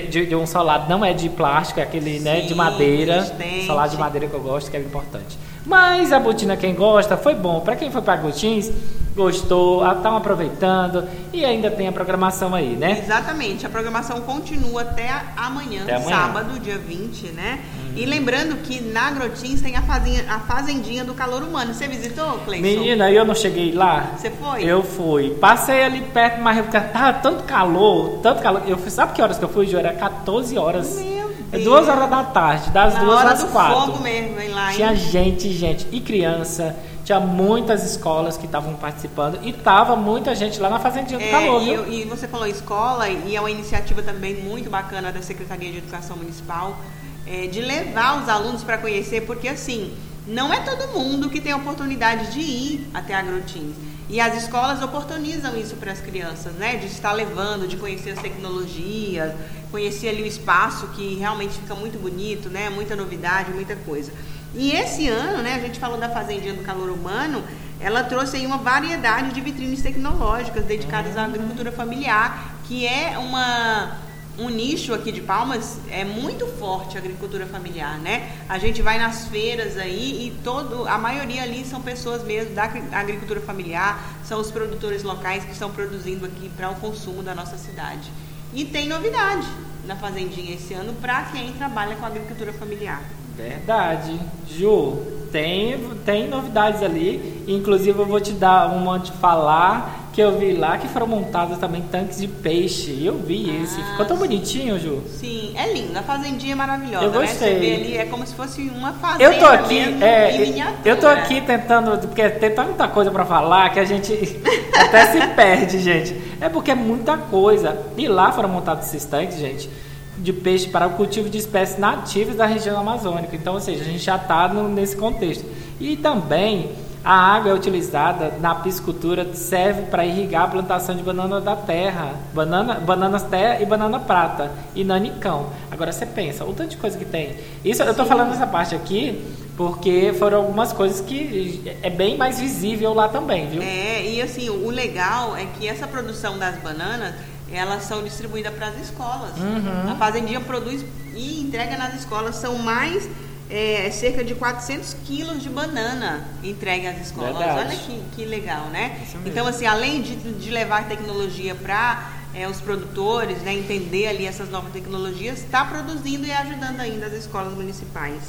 de- 0.00 0.26
de- 0.26 0.36
um 0.36 0.46
solado, 0.46 0.88
não 0.88 1.04
é 1.04 1.12
de 1.12 1.28
plástico, 1.28 1.80
é 1.80 1.82
aquele 1.82 2.18
né, 2.20 2.40
de 2.42 2.48
Sim, 2.48 2.54
madeira. 2.54 3.14
resistente. 3.16 3.66
Solado 3.66 3.90
de 3.90 3.98
madeira 3.98 4.26
que 4.26 4.34
eu 4.34 4.40
gosto, 4.40 4.70
que 4.70 4.76
é 4.76 4.80
importante. 4.80 5.38
Mas 5.64 6.12
a 6.12 6.18
botina, 6.18 6.56
quem 6.56 6.74
gosta, 6.74 7.16
foi 7.16 7.34
bom. 7.34 7.60
Pra 7.60 7.76
quem 7.76 7.90
foi 7.90 8.02
pra 8.02 8.16
Gotins, 8.16 8.70
gostou, 9.14 9.86
estão 9.92 10.16
aproveitando 10.16 11.06
e 11.32 11.44
ainda 11.44 11.70
tem 11.70 11.86
a 11.86 11.92
programação 11.92 12.54
aí, 12.54 12.70
né? 12.74 12.98
Exatamente, 13.04 13.64
a 13.64 13.68
programação 13.68 14.20
continua 14.22 14.82
até 14.82 15.08
amanhã, 15.36 15.82
Até 15.82 15.94
amanhã. 15.96 16.16
sábado, 16.16 16.58
dia 16.58 16.78
20, 16.78 17.26
né? 17.32 17.60
E 17.94 18.06
lembrando 18.06 18.56
que 18.62 18.80
na 18.80 19.08
Agrotins 19.08 19.60
tem 19.60 19.76
a 19.76 19.82
fazendinha, 19.82 20.24
a 20.28 20.38
fazendinha 20.40 21.04
do 21.04 21.12
calor 21.14 21.42
humano. 21.42 21.74
Você 21.74 21.86
visitou, 21.86 22.38
Cleison? 22.44 22.62
Menina, 22.62 23.10
eu 23.10 23.24
não 23.24 23.34
cheguei 23.34 23.72
lá. 23.72 24.12
Você 24.16 24.30
foi? 24.30 24.64
Eu 24.64 24.82
fui. 24.82 25.30
Passei 25.34 25.82
ali 25.84 26.00
perto, 26.00 26.40
mas 26.40 26.64
tava 26.70 27.12
tanto 27.14 27.44
calor, 27.44 28.18
tanto 28.22 28.42
calor. 28.42 28.62
Eu 28.66 28.78
fui, 28.78 28.90
sabe 28.90 29.12
que 29.12 29.20
horas 29.20 29.38
que 29.38 29.44
eu 29.44 29.48
fui, 29.48 29.66
Ju? 29.66 29.76
Era 29.76 29.92
14 29.92 30.56
horas. 30.56 30.96
Meu 30.96 31.30
É 31.52 31.58
duas 31.58 31.86
horas 31.86 32.08
da 32.08 32.24
tarde, 32.24 32.70
das 32.70 32.94
Na 32.94 33.00
duas 33.00 33.18
hora 33.18 33.32
às 33.32 33.44
do 33.44 33.46
quatro. 33.48 33.92
fogo 33.92 34.02
mesmo, 34.02 34.40
hein, 34.40 34.48
lá, 34.48 34.70
hein? 34.70 34.76
Tinha 34.76 34.94
gente, 34.94 35.52
gente, 35.52 35.86
e 35.92 36.00
criança. 36.00 36.74
Tinha 37.04 37.18
muitas 37.20 37.84
escolas 37.84 38.36
que 38.36 38.46
estavam 38.46 38.74
participando 38.74 39.38
e 39.42 39.52
tava 39.52 39.96
muita 39.96 40.34
gente 40.36 40.60
lá 40.60 40.70
na 40.70 40.78
Fazendinha 40.78 41.18
do 41.18 41.24
É, 41.24 41.30
Calor, 41.30 41.62
e, 41.88 42.02
e 42.02 42.04
você 42.04 42.28
falou 42.28 42.46
escola, 42.46 43.08
e 43.08 43.34
é 43.34 43.40
uma 43.40 43.50
iniciativa 43.50 44.00
também 44.02 44.36
muito 44.36 44.70
bacana 44.70 45.10
da 45.10 45.20
Secretaria 45.20 45.70
de 45.72 45.78
Educação 45.78 46.16
Municipal, 46.16 46.76
é, 47.26 47.46
de 47.46 47.60
levar 47.60 48.22
os 48.22 48.28
alunos 48.28 48.62
para 48.62 48.78
conhecer, 48.78 49.22
porque 49.22 49.48
assim, 49.48 49.94
não 50.26 50.52
é 50.52 50.60
todo 50.60 50.92
mundo 50.96 51.28
que 51.28 51.40
tem 51.40 51.52
a 51.52 51.56
oportunidade 51.56 52.32
de 52.32 52.40
ir 52.40 52.88
até 52.94 53.14
Agrotins. 53.14 53.74
E 54.08 54.20
as 54.20 54.42
escolas 54.42 54.82
oportunizam 54.82 55.56
isso 55.56 55.76
para 55.76 55.90
as 55.90 56.00
crianças, 56.00 56.52
né? 56.54 56.76
De 56.76 56.86
estar 56.86 57.12
levando, 57.12 57.66
de 57.66 57.76
conhecer 57.76 58.10
as 58.10 58.18
tecnologias, 58.18 59.32
conhecer 59.70 60.10
ali 60.10 60.22
o 60.22 60.26
espaço 60.26 60.88
que 60.88 61.14
realmente 61.14 61.54
fica 61.54 61.74
muito 61.74 61.98
bonito, 61.98 62.50
né? 62.50 62.68
Muita 62.68 62.94
novidade, 62.94 63.52
muita 63.52 63.74
coisa. 63.74 64.12
E 64.54 64.72
esse 64.72 65.08
ano, 65.08 65.42
né, 65.42 65.54
a 65.54 65.58
gente 65.60 65.80
falou 65.80 65.98
da 65.98 66.10
Fazendinha 66.10 66.52
do 66.52 66.62
Calor 66.62 66.90
Humano, 66.90 67.42
ela 67.80 68.04
trouxe 68.04 68.36
aí 68.36 68.44
uma 68.44 68.58
variedade 68.58 69.32
de 69.32 69.40
vitrines 69.40 69.80
tecnológicas 69.80 70.64
dedicadas 70.64 71.16
à 71.16 71.24
agricultura 71.24 71.72
familiar, 71.72 72.54
que 72.64 72.86
é 72.86 73.16
uma 73.18 73.96
um 74.38 74.48
nicho 74.48 74.94
aqui 74.94 75.12
de 75.12 75.20
Palmas 75.20 75.78
é 75.90 76.04
muito 76.04 76.46
forte 76.46 76.96
a 76.96 77.00
agricultura 77.00 77.46
familiar, 77.46 77.98
né? 77.98 78.32
A 78.48 78.58
gente 78.58 78.80
vai 78.80 78.98
nas 78.98 79.26
feiras 79.26 79.76
aí 79.76 80.26
e 80.26 80.42
todo 80.42 80.88
a 80.88 80.96
maioria 80.96 81.42
ali 81.42 81.64
são 81.64 81.82
pessoas 81.82 82.24
mesmo 82.24 82.54
da 82.54 82.64
agri- 82.64 82.82
agricultura 82.92 83.40
familiar, 83.40 84.02
são 84.24 84.40
os 84.40 84.50
produtores 84.50 85.02
locais 85.02 85.44
que 85.44 85.52
estão 85.52 85.70
produzindo 85.70 86.24
aqui 86.24 86.50
para 86.56 86.70
o 86.70 86.76
consumo 86.76 87.22
da 87.22 87.34
nossa 87.34 87.58
cidade. 87.58 88.10
E 88.54 88.64
tem 88.64 88.88
novidade 88.88 89.46
na 89.86 89.96
fazendinha 89.96 90.54
esse 90.54 90.72
ano 90.74 90.94
para 90.94 91.24
quem 91.24 91.52
trabalha 91.52 91.96
com 91.96 92.06
agricultura 92.06 92.52
familiar. 92.52 93.02
Verdade. 93.36 94.18
Ju, 94.48 94.98
tem, 95.30 95.78
tem 96.04 96.28
novidades 96.28 96.82
ali. 96.82 97.44
Inclusive 97.48 97.98
eu 97.98 98.06
vou 98.06 98.20
te 98.20 98.32
dar 98.32 98.70
uma 98.70 98.98
de 98.98 99.12
falar 99.12 100.01
que 100.12 100.20
eu 100.20 100.38
vi 100.38 100.52
lá 100.52 100.76
que 100.76 100.86
foram 100.88 101.06
montados 101.06 101.56
também 101.58 101.82
tanques 101.90 102.18
de 102.18 102.28
peixe. 102.28 103.02
Eu 103.02 103.16
vi 103.16 103.62
esse. 103.62 103.82
Ficou 103.82 104.04
tão 104.04 104.18
bonitinho, 104.18 104.78
Ju. 104.78 105.02
Sim, 105.08 105.54
é 105.56 105.72
lindo. 105.72 105.98
A 105.98 106.02
fazendinha 106.02 106.52
é 106.52 106.54
maravilhosa, 106.54 107.04
Eu 107.04 107.10
né? 107.10 107.18
gostei. 107.18 107.54
Você 107.54 107.58
vê 107.58 107.74
ali, 107.74 107.96
é 107.96 108.04
como 108.04 108.26
se 108.26 108.34
fosse 108.34 108.60
uma 108.68 108.92
fazenda 108.92 109.24
Eu 109.24 109.38
tô 109.38 109.46
aqui, 109.46 109.80
mesmo, 109.80 110.04
é, 110.04 110.68
eu 110.84 111.00
tô 111.00 111.06
aqui 111.06 111.40
tentando, 111.40 111.98
porque 112.06 112.28
tem 112.28 112.54
tanta 112.54 112.86
coisa 112.88 113.10
pra 113.10 113.24
falar 113.24 113.70
que 113.70 113.80
a 113.80 113.84
gente 113.84 114.12
até 114.76 115.06
se 115.06 115.26
perde, 115.28 115.78
gente. 115.78 116.14
É 116.40 116.48
porque 116.48 116.70
é 116.70 116.74
muita 116.74 117.16
coisa. 117.16 117.86
E 117.96 118.06
lá 118.06 118.32
foram 118.32 118.50
montados 118.50 118.88
esses 118.88 119.06
tanques, 119.06 119.38
gente, 119.38 119.70
de 120.18 120.32
peixe 120.32 120.68
para 120.68 120.86
o 120.86 120.90
cultivo 120.90 121.30
de 121.30 121.38
espécies 121.38 121.78
nativas 121.78 122.36
da 122.36 122.44
região 122.44 122.78
amazônica. 122.78 123.34
Então, 123.34 123.54
ou 123.54 123.60
seja, 123.60 123.80
a 123.80 123.84
gente 123.84 124.04
já 124.04 124.16
está 124.16 124.46
nesse 124.48 124.94
contexto. 124.94 125.44
E 125.80 125.96
também 125.96 126.70
a 127.04 127.12
água 127.12 127.50
é 127.50 127.54
utilizada 127.54 128.34
na 128.40 128.54
piscicultura, 128.54 129.34
serve 129.34 129.82
para 129.82 130.06
irrigar 130.06 130.44
a 130.44 130.48
plantação 130.48 130.94
de 130.94 131.02
banana 131.02 131.40
da 131.40 131.56
terra, 131.56 132.14
banana, 132.32 132.74
bananas 132.74 133.24
terra 133.24 133.60
e 133.60 133.66
banana 133.66 133.98
prata 133.98 134.52
e 134.74 134.84
nanicão. 134.84 135.50
Agora 135.70 135.90
você 135.92 136.06
pensa, 136.06 136.44
o 136.44 136.52
tanto 136.52 136.70
de 136.70 136.76
coisa 136.76 136.96
que 136.96 137.04
tem. 137.04 137.36
Isso 137.64 137.82
eu 137.82 137.94
tô 137.94 138.04
falando 138.04 138.32
essa 138.32 138.46
parte 138.46 138.74
aqui 138.74 139.20
porque 139.56 140.14
foram 140.18 140.38
algumas 140.38 140.72
coisas 140.72 141.00
que 141.00 141.62
é 141.82 141.90
bem 141.90 142.16
mais 142.16 142.38
visível 142.38 142.94
lá 142.94 143.08
também, 143.08 143.48
viu? 143.48 143.62
É, 143.62 144.04
e 144.04 144.22
assim, 144.22 144.48
o 144.48 144.70
legal 144.70 145.36
é 145.36 145.46
que 145.58 145.66
essa 145.66 145.86
produção 145.86 146.38
das 146.38 146.56
bananas, 146.56 147.14
elas 147.52 147.82
são 147.82 148.02
distribuídas 148.02 148.54
para 148.54 148.68
as 148.68 148.80
escolas. 148.80 149.36
Uhum. 149.38 149.92
A 149.92 149.96
fazendinha 149.96 150.40
produz 150.40 150.84
e 151.14 151.40
entrega 151.40 151.76
nas 151.76 151.94
escolas. 151.94 152.36
São 152.36 152.56
mais 152.58 153.08
é, 153.52 153.90
cerca 153.90 154.24
de 154.24 154.34
400 154.34 154.96
quilos 155.04 155.42
de 155.42 155.50
banana 155.50 156.26
entregue 156.42 156.86
às 156.86 156.98
escolas. 156.98 157.36
Verdade. 157.36 157.68
Olha 157.68 157.76
que, 157.76 158.02
que 158.16 158.24
legal, 158.24 158.68
né? 158.68 158.98
Então, 159.26 159.46
assim, 159.46 159.66
além 159.66 160.00
de, 160.00 160.16
de 160.16 160.50
levar 160.50 160.88
tecnologia 160.88 161.54
para 161.54 162.10
os 162.50 162.60
produtores, 162.62 163.42
né, 163.42 163.52
entender 163.52 164.06
ali 164.06 164.26
essas 164.26 164.48
novas 164.48 164.72
tecnologias, 164.72 165.40
está 165.40 165.66
produzindo 165.66 166.26
e 166.26 166.32
ajudando 166.32 166.80
ainda 166.80 167.04
as 167.04 167.12
escolas 167.12 167.52
municipais. 167.52 168.22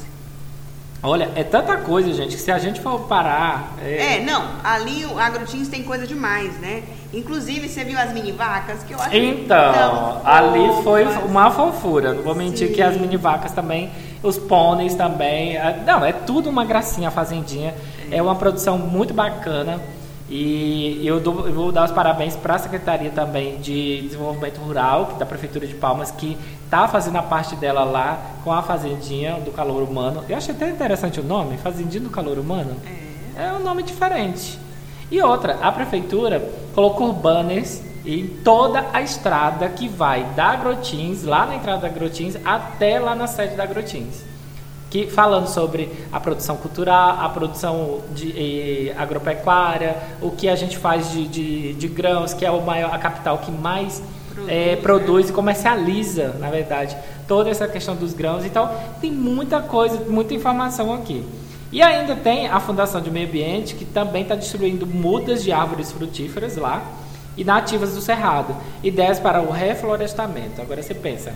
Olha, 1.05 1.29
é 1.35 1.43
tanta 1.43 1.75
coisa, 1.75 2.13
gente, 2.13 2.35
que 2.35 2.41
se 2.41 2.49
a 2.49 2.57
gente 2.57 2.79
for 2.79 3.07
parar. 3.07 3.75
É, 3.81 4.21
não, 4.21 4.41
ali 4.63 5.05
o 5.05 5.19
Agrotins 5.19 5.67
tem 5.67 5.83
coisa 5.83 6.07
demais, 6.07 6.57
né? 6.59 6.83
Inclusive, 7.13 7.67
você 7.67 7.83
viu 7.83 7.99
as 7.99 8.13
mini 8.13 8.31
vacas 8.31 8.83
que 8.83 8.93
eu 8.93 8.99
acho 8.99 9.13
Então, 9.13 9.73
tão 9.73 10.21
ali 10.25 10.81
foi 10.81 11.03
uma 11.25 11.51
fofura. 11.51 12.13
Não 12.13 12.23
vou 12.23 12.33
mentir 12.33 12.69
Sim. 12.69 12.73
que 12.73 12.81
as 12.81 12.95
mini 12.95 13.17
vacas 13.17 13.51
também, 13.51 13.91
os 14.23 14.37
pôneis 14.37 14.95
também. 14.95 15.57
ah, 15.57 15.75
Não, 15.85 16.03
é 16.05 16.11
tudo 16.13 16.49
uma 16.49 16.65
gracinha 16.65 17.09
a 17.09 17.11
fazendinha. 17.11 17.73
É 18.09 18.21
uma 18.21 18.35
produção 18.35 18.77
muito 18.77 19.13
bacana. 19.13 19.79
E 20.29 21.05
eu, 21.05 21.19
dou- 21.19 21.45
eu 21.47 21.53
vou 21.53 21.71
dar 21.71 21.83
os 21.85 21.91
parabéns 21.91 22.35
para 22.35 22.55
a 22.55 22.57
Secretaria 22.59 23.11
também 23.11 23.57
de 23.59 24.01
Desenvolvimento 24.03 24.57
Rural, 24.59 25.15
da 25.19 25.25
Prefeitura 25.25 25.67
de 25.67 25.75
Palmas, 25.75 26.09
que 26.11 26.37
está 26.63 26.87
fazendo 26.87 27.17
a 27.17 27.21
parte 27.21 27.55
dela 27.55 27.83
lá 27.83 28.17
com 28.43 28.51
a 28.51 28.63
Fazendinha 28.63 29.33
do 29.41 29.51
Calor 29.51 29.83
Humano. 29.83 30.23
Eu 30.27 30.37
achei 30.37 30.55
até 30.55 30.69
interessante 30.69 31.19
o 31.19 31.23
nome, 31.23 31.57
Fazendinha 31.57 32.01
do 32.01 32.09
Calor 32.09 32.39
Humano. 32.39 32.75
É 33.37 33.51
um 33.51 33.59
nome 33.63 33.83
diferente. 33.83 34.57
E 35.11 35.21
outra, 35.21 35.59
a 35.61 35.71
prefeitura 35.71 36.41
colocou 36.73 37.11
banners 37.13 37.81
em 38.05 38.27
toda 38.27 38.85
a 38.91 39.01
estrada 39.01 39.69
que 39.69 39.87
vai 39.87 40.23
da 40.35 40.47
Agrotins, 40.47 41.23
lá 41.23 41.45
na 41.45 41.55
entrada 41.55 41.81
da 41.81 41.87
Agrotins, 41.87 42.35
até 42.43 42.99
lá 42.99 43.15
na 43.15 43.27
sede 43.27 43.55
da 43.55 43.63
Agrotins. 43.63 44.23
Que, 44.89 45.07
falando 45.07 45.47
sobre 45.47 45.89
a 46.11 46.19
produção 46.19 46.55
cultural, 46.57 47.17
a 47.19 47.27
produção 47.29 48.01
de 48.13 48.89
eh, 48.89 48.95
agropecuária, 48.95 49.97
o 50.21 50.29
que 50.29 50.47
a 50.47 50.55
gente 50.55 50.77
faz 50.77 51.11
de, 51.11 51.27
de, 51.27 51.73
de 51.73 51.87
grãos, 51.87 52.33
que 52.33 52.45
é 52.45 52.51
o 52.51 52.61
maior, 52.61 52.93
a 52.93 52.99
capital 52.99 53.39
que 53.39 53.51
mais 53.51 54.03
Produz, 54.33 54.49
eh, 54.49 54.75
né? 54.75 54.81
produz 54.81 55.29
e 55.29 55.33
comercializa, 55.33 56.35
na 56.39 56.49
verdade, 56.49 56.95
toda 57.27 57.49
essa 57.49 57.67
questão 57.67 57.95
dos 57.95 58.13
grãos. 58.13 58.45
Então, 58.45 58.69
tem 58.99 59.11
muita 59.11 59.61
coisa, 59.61 59.99
muita 60.09 60.33
informação 60.33 60.93
aqui. 60.93 61.23
E 61.71 61.81
ainda 61.81 62.15
tem 62.15 62.47
a 62.47 62.59
Fundação 62.59 63.01
de 63.01 63.09
Meio 63.09 63.27
Ambiente, 63.27 63.73
que 63.73 63.85
também 63.85 64.21
está 64.23 64.35
distribuindo 64.35 64.85
mudas 64.85 65.43
de 65.43 65.51
árvores 65.51 65.91
frutíferas 65.91 66.55
lá 66.55 66.83
e 67.37 67.43
nativas 67.43 67.93
do 67.93 68.01
Cerrado. 68.01 68.55
Ideias 68.83 69.19
para 69.19 69.41
o 69.41 69.51
reflorestamento. 69.51 70.61
Agora 70.61 70.81
você 70.81 70.93
pensa. 70.93 71.33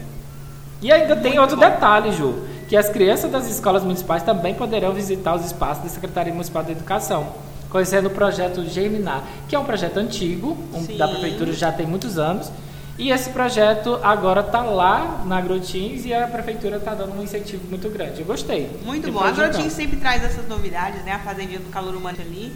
E 0.81 0.91
ainda 0.91 1.15
tem 1.15 1.39
outro 1.39 1.57
detalhe, 1.57 2.11
Ju, 2.11 2.35
que 2.67 2.77
as 2.77 2.89
crianças 2.89 3.31
das 3.31 3.49
escolas 3.49 3.83
municipais 3.83 4.21
também 4.23 4.53
poderão 4.53 4.93
visitar 4.93 5.35
os 5.35 5.45
espaços 5.45 5.83
da 5.83 5.89
Secretaria 5.89 6.31
Municipal 6.31 6.63
da 6.63 6.71
Educação, 6.71 7.29
conhecendo 7.69 8.07
o 8.07 8.11
projeto 8.11 8.63
Germinar, 8.63 9.23
que 9.47 9.55
é 9.55 9.59
um 9.59 9.63
projeto 9.65 9.97
antigo, 9.97 10.55
um- 10.73 10.97
da 10.97 11.07
prefeitura 11.07 11.51
já 11.53 11.71
tem 11.71 11.85
muitos 11.87 12.19
anos. 12.19 12.51
E 12.99 13.11
esse 13.11 13.29
projeto 13.29 13.99
agora 14.03 14.41
está 14.41 14.61
lá 14.63 15.21
na 15.25 15.37
Agrotins 15.37 16.03
e 16.05 16.13
a 16.13 16.25
prefeitura 16.27 16.77
está 16.77 16.95
dando 16.95 17.15
um 17.19 17.21
incentivo 17.23 17.61
muito 17.69 17.87
grande. 17.89 18.21
Eu 18.21 18.25
gostei. 18.25 18.71
Muito 18.83 19.11
bom. 19.11 19.19
A. 19.19 19.27
Agrotins 19.29 19.73
sempre 19.73 19.97
traz 19.97 20.23
essas 20.23 20.47
novidades, 20.47 21.03
né? 21.03 21.11
A 21.11 21.19
Fazendinha 21.19 21.59
do 21.59 21.69
Calor 21.69 21.95
Humano 21.95 22.17
ali. 22.19 22.51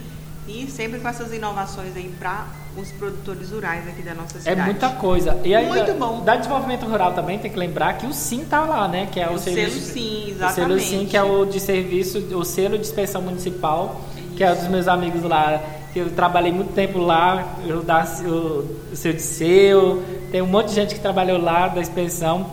E 0.48 0.68
sempre 0.70 0.98
com 0.98 1.08
essas 1.08 1.32
inovações 1.32 1.96
aí 1.96 2.12
para 2.18 2.46
os 2.76 2.90
produtores 2.92 3.50
rurais 3.50 3.86
aqui 3.86 4.02
da 4.02 4.12
nossa 4.14 4.38
É 4.38 4.40
cidade. 4.40 4.62
muita 4.62 4.88
coisa. 4.90 5.38
E 5.44 5.54
ainda, 5.54 5.74
Muito 5.74 5.94
bom. 5.94 6.20
Da 6.24 6.34
desenvolvimento 6.36 6.84
rural 6.84 7.12
também 7.12 7.38
tem 7.38 7.50
que 7.50 7.58
lembrar 7.58 7.92
que 7.96 8.06
o 8.06 8.12
SIM 8.12 8.44
tá 8.44 8.60
lá, 8.62 8.88
né? 8.88 9.08
Que 9.12 9.20
é 9.20 9.28
o, 9.28 9.34
O 9.34 9.38
selo 9.38 9.70
SIM, 9.70 9.70
O 9.70 9.80
selo 9.80 10.30
exatamente. 10.30 10.84
SIM, 10.84 11.06
que 11.06 11.16
é 11.16 11.22
o 11.22 11.44
de 11.44 11.60
serviço, 11.60 12.18
o 12.36 12.44
selo 12.44 12.76
de 12.76 12.84
inspeção 12.84 13.22
municipal, 13.22 14.00
que 14.36 14.42
é 14.42 14.52
dos 14.52 14.66
meus 14.68 14.88
amigos 14.88 15.22
lá, 15.22 15.60
que 15.92 16.00
eu 16.00 16.10
trabalhei 16.10 16.50
muito 16.50 16.72
tempo 16.74 16.98
lá, 16.98 17.58
eu 17.64 17.82
da 17.82 18.02
o, 18.24 18.90
o 18.92 18.96
seu 18.96 19.12
Disseu, 19.12 20.02
tem 20.32 20.42
um 20.42 20.46
monte 20.46 20.68
de 20.70 20.74
gente 20.74 20.94
que 20.94 21.00
trabalhou 21.00 21.40
lá 21.40 21.68
da 21.68 21.80
inspeção, 21.80 22.50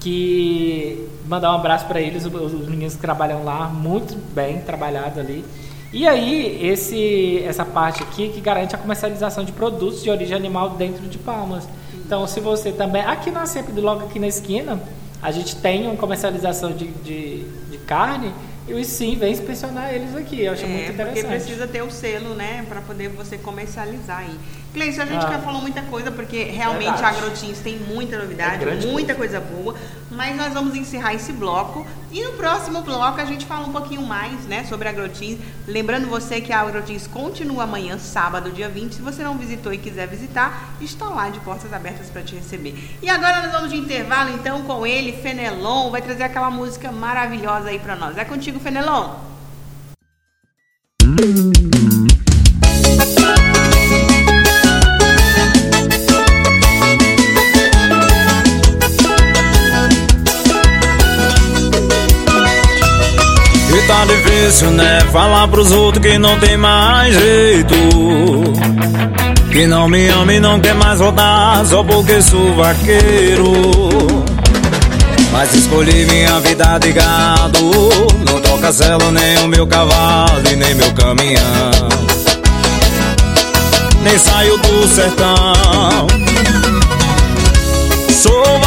que 0.00 1.06
mandar 1.26 1.52
um 1.52 1.56
abraço 1.56 1.84
para 1.86 2.00
eles, 2.00 2.24
os, 2.24 2.32
os 2.32 2.68
meninos 2.68 2.94
que 2.94 3.00
trabalham 3.00 3.44
lá, 3.44 3.68
muito 3.68 4.16
bem 4.32 4.60
trabalhado 4.60 5.20
ali. 5.20 5.44
E 5.92 6.06
aí, 6.06 6.66
esse, 6.66 7.42
essa 7.44 7.64
parte 7.64 8.02
aqui 8.02 8.28
que 8.28 8.40
garante 8.40 8.74
a 8.74 8.78
comercialização 8.78 9.44
de 9.44 9.52
produtos 9.52 10.02
de 10.02 10.10
origem 10.10 10.36
animal 10.36 10.70
dentro 10.70 11.06
de 11.06 11.18
Palmas. 11.18 11.68
Então, 11.94 12.26
se 12.26 12.40
você 12.40 12.72
também. 12.72 13.02
Aqui 13.02 13.30
na 13.30 13.46
sempre 13.46 13.80
logo 13.80 14.04
aqui 14.04 14.18
na 14.18 14.28
esquina, 14.28 14.80
a 15.22 15.30
gente 15.30 15.56
tem 15.56 15.86
uma 15.86 15.96
comercialização 15.96 16.72
de, 16.72 16.86
de, 16.88 17.44
de 17.70 17.78
carne 17.78 18.32
e 18.68 18.84
sim 18.84 19.16
vem 19.16 19.32
inspecionar 19.32 19.94
eles 19.94 20.14
aqui. 20.14 20.42
Eu 20.42 20.52
acho 20.52 20.64
é, 20.64 20.68
muito 20.68 20.92
interessante. 20.92 21.24
Porque 21.24 21.36
precisa 21.36 21.66
ter 21.66 21.82
o 21.82 21.90
selo, 21.90 22.34
né, 22.34 22.64
para 22.68 22.80
poder 22.80 23.08
você 23.08 23.38
comercializar 23.38 24.18
aí. 24.18 24.38
Cleiton, 24.76 25.00
a 25.00 25.06
gente 25.06 25.24
ah, 25.24 25.30
já 25.30 25.38
falou 25.38 25.62
muita 25.62 25.80
coisa, 25.80 26.10
porque 26.10 26.44
realmente 26.44 26.92
verdade. 26.92 27.16
a 27.16 27.18
Agrotins 27.18 27.60
tem 27.60 27.78
muita 27.78 28.18
novidade, 28.18 28.62
é 28.62 28.74
muita 28.86 29.14
coisa. 29.14 29.40
coisa 29.40 29.40
boa, 29.40 29.74
mas 30.10 30.36
nós 30.36 30.52
vamos 30.52 30.76
encerrar 30.76 31.14
esse 31.14 31.32
bloco 31.32 31.86
e 32.12 32.22
no 32.22 32.32
próximo 32.32 32.82
bloco 32.82 33.18
a 33.18 33.24
gente 33.24 33.46
fala 33.46 33.66
um 33.66 33.72
pouquinho 33.72 34.02
mais, 34.02 34.44
né, 34.44 34.64
sobre 34.64 34.86
a 34.86 34.90
Agrotins. 34.90 35.38
Lembrando 35.66 36.06
você 36.08 36.42
que 36.42 36.52
a 36.52 36.60
Agrotins 36.60 37.06
continua 37.06 37.64
amanhã, 37.64 37.98
sábado, 37.98 38.50
dia 38.50 38.68
20. 38.68 38.96
Se 38.96 39.00
você 39.00 39.24
não 39.24 39.38
visitou 39.38 39.72
e 39.72 39.78
quiser 39.78 40.06
visitar, 40.08 40.76
está 40.78 41.06
lá 41.06 41.30
de 41.30 41.40
portas 41.40 41.72
abertas 41.72 42.10
para 42.10 42.20
te 42.20 42.34
receber. 42.34 42.74
E 43.02 43.08
agora 43.08 43.40
nós 43.40 43.52
vamos 43.52 43.70
de 43.70 43.78
intervalo, 43.78 44.30
então, 44.34 44.60
com 44.64 44.86
ele, 44.86 45.14
Fenelon, 45.22 45.90
vai 45.90 46.02
trazer 46.02 46.24
aquela 46.24 46.50
música 46.50 46.92
maravilhosa 46.92 47.70
aí 47.70 47.78
para 47.78 47.96
nós. 47.96 48.18
É 48.18 48.26
contigo, 48.26 48.60
Fenelon. 48.60 49.14
tá 51.00 51.85
difícil, 64.46 64.70
né? 64.70 65.00
Falar 65.12 65.48
pros 65.48 65.72
outros 65.72 66.04
que 66.04 66.18
não 66.18 66.38
tem 66.38 66.56
mais 66.56 67.14
jeito. 67.14 67.74
Que 69.50 69.66
não 69.66 69.88
me 69.88 70.08
ama 70.08 70.32
e 70.32 70.40
não 70.40 70.60
quer 70.60 70.74
mais 70.74 70.98
voltar 70.98 71.64
só 71.66 71.82
porque 71.82 72.22
sou 72.22 72.54
vaqueiro. 72.54 73.52
Mas 75.32 75.54
escolhi 75.54 76.06
minha 76.06 76.38
vida 76.40 76.78
de 76.78 76.92
gado. 76.92 77.70
Não 78.26 78.40
toca 78.40 78.72
celo 78.72 79.10
nem 79.10 79.38
o 79.38 79.48
meu 79.48 79.66
cavalo 79.66 80.42
e 80.50 80.56
nem 80.56 80.74
meu 80.74 80.92
caminhão. 80.92 81.88
Nem 84.02 84.18
saio 84.18 84.56
do 84.58 84.86
sertão. 84.88 86.06
Sou 88.22 88.65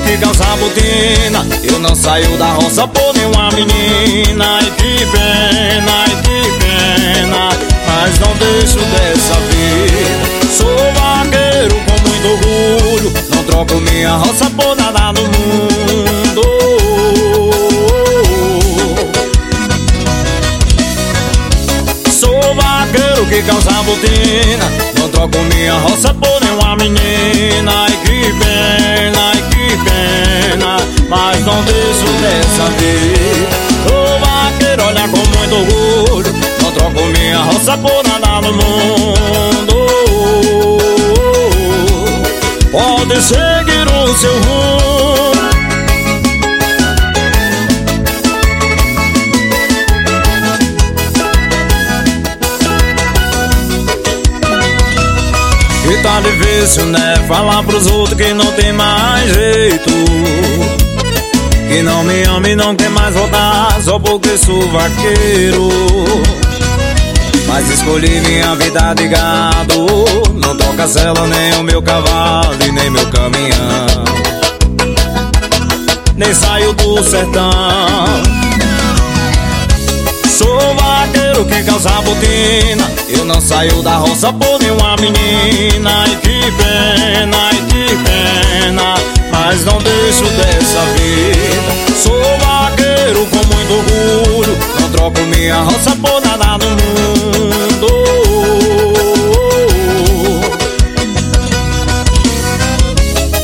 que 0.00 0.16
calça 0.18 0.44
botina. 0.56 1.46
Eu 1.62 1.78
não 1.78 1.94
saio 1.94 2.36
da 2.36 2.52
roça 2.52 2.86
por 2.88 3.14
nenhuma 3.14 3.50
menina. 3.50 4.58
E 4.60 4.70
que 4.72 5.06
pena, 5.06 6.04
e 6.06 6.16
que 6.22 6.40
pena. 6.58 7.48
Mas 7.86 8.18
não 8.18 8.34
deixo 8.36 8.78
dessa 8.78 9.34
vida. 9.50 10.26
Sou 10.56 10.76
vaqueiro 10.94 11.76
com 11.86 12.08
muito 12.08 12.26
orgulho. 12.28 13.12
Não 13.34 13.44
troco 13.44 13.74
minha 13.80 14.12
roça 14.12 14.50
por 14.50 14.76
nada 14.76 15.12
no 15.12 15.22
mundo. 15.22 16.42
Sou 22.10 22.54
vaqueiro 22.54 23.26
que 23.26 23.42
calça 23.42 23.82
botina. 23.82 24.72
Não 24.98 25.08
troco 25.08 25.38
minha 25.54 25.74
roça 25.74 26.12
por 26.14 26.40
nenhuma 26.40 26.76
menina 26.76 27.86
Pode 43.16 43.28
seguir 43.28 43.86
o 43.88 44.14
seu 44.14 44.32
rumo 44.42 45.32
E 55.90 56.02
tá 56.02 56.20
difícil, 56.20 56.84
né? 56.86 57.14
Falar 57.26 57.62
pros 57.62 57.86
outros 57.86 58.20
que 58.20 58.34
não 58.34 58.52
tem 58.52 58.74
mais 58.74 59.32
jeito. 59.32 59.90
Que 61.68 61.82
não 61.82 62.04
me 62.04 62.22
ama 62.24 62.48
e 62.50 62.54
não 62.54 62.76
quer 62.76 62.90
mais 62.90 63.14
voltar 63.14 63.80
só 63.82 63.98
porque 63.98 64.36
sou 64.36 64.60
vaqueiro. 64.70 65.70
Mas 67.46 67.70
escolhi 67.70 68.20
minha 68.20 68.54
vida 68.56 68.94
de 68.94 69.08
gado. 69.08 69.86
Não 70.34 70.56
toca 70.56 70.86
cela 70.86 71.26
nem 71.26 71.60
o 71.60 71.62
meu 71.62 71.82
cavalo 71.82 72.56
e 72.66 72.72
nem 72.72 72.90
meu 72.90 73.06
caminhão. 73.10 74.04
Nem 76.16 76.34
saio 76.34 76.72
do 76.72 77.02
sertão. 77.02 77.50
Sou 80.36 80.74
vaqueiro 80.74 81.46
que 81.46 81.62
calça 81.64 81.88
botina 82.02 82.90
Eu 83.08 83.24
não 83.24 83.40
saio 83.40 83.82
da 83.82 83.96
roça 83.96 84.30
por 84.34 84.60
nenhuma 84.60 84.94
menina 84.96 86.04
E 86.06 86.16
que 86.16 86.52
pena, 86.52 87.50
e 87.52 87.56
que 87.62 87.96
pena 88.04 88.94
Mas 89.32 89.64
não 89.64 89.78
deixo 89.78 90.24
dessa 90.24 90.84
vida 90.94 91.96
Sou 92.02 92.20
vaqueiro 92.38 93.26
com 93.26 93.54
muito 93.54 93.72
orgulho 93.72 94.75
Não 94.86 94.92
troco 94.92 95.20
minha 95.22 95.62
roça 95.62 95.96
por 95.96 96.20
nada 96.20 96.58
no 96.58 96.70
mundo. 96.70 97.88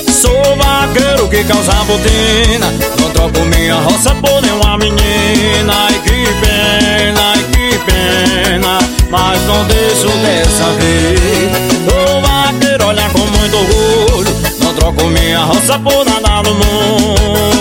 Sou 0.09 0.57
vaqueiro 0.57 1.28
que 1.28 1.42
calça 1.42 1.72
botina. 1.83 2.72
Não 2.96 3.11
troco 3.11 3.40
minha 3.46 3.74
roça 3.74 4.14
por 4.14 4.40
nenhuma 4.40 4.78
menina. 4.78 5.88
E 5.90 5.98
que 5.98 6.26
pena, 6.40 7.35
e 7.35 7.42
que 7.50 7.78
pena. 7.90 8.78
Mas 9.11 9.42
não 9.42 9.64
deixo 9.64 10.09
dessa 10.18 10.70
vez 10.78 11.50
Sou 11.90 12.20
vaqueiro, 12.20 12.87
olha 12.87 13.11
com 13.11 13.18
muito 13.18 13.57
orgulho. 13.57 14.33
Não 14.61 14.72
troco 14.74 15.09
minha 15.09 15.40
roça 15.40 15.76
por 15.81 16.05
nada 16.05 16.48
no 16.48 16.55
mundo 16.55 17.51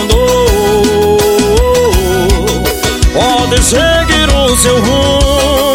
seguir 3.62 4.28
o 4.34 4.56
seu 4.56 4.80
rumo 4.80 5.72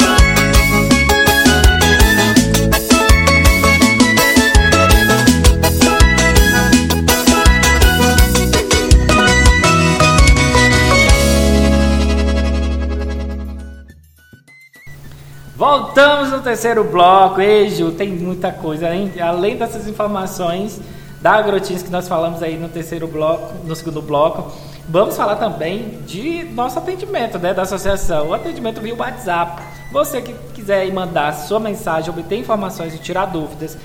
Voltamos 15.58 16.30
no 16.30 16.40
terceiro 16.42 16.84
bloco. 16.84 17.42
Ei, 17.42 17.72
Ju, 17.72 17.92
tem 17.92 18.10
muita 18.10 18.52
coisa, 18.52 18.94
hein? 18.94 19.12
Além 19.20 19.58
dessas 19.58 19.88
informações 19.88 20.80
da 21.20 21.32
Agrotins 21.32 21.82
que 21.82 21.90
nós 21.90 22.08
falamos 22.08 22.44
aí 22.44 22.58
no 22.58 22.70
terceiro 22.70 23.08
bloco, 23.08 23.56
no 23.66 23.76
segundo 23.76 24.00
bloco, 24.00 24.52
vamos 24.90 25.16
falar 25.16 25.36
também 25.36 26.00
de 26.06 26.44
nosso 26.46 26.80
atendimento, 26.80 27.38
né, 27.38 27.54
da 27.54 27.64
associação, 27.64 28.30
o 28.30 28.34
atendimento 28.34 28.82
via 28.82 28.96
WhatsApp. 28.96 29.62
Você 29.92 30.22
que 30.22 30.34
quiser 30.54 30.90
mandar 30.92 31.34
sua 31.34 31.60
mensagem, 31.60 32.10
obter 32.10 32.38
informações 32.38 32.94
e 32.94 32.98
tirar 32.98 33.26
dúvidas 33.26 33.78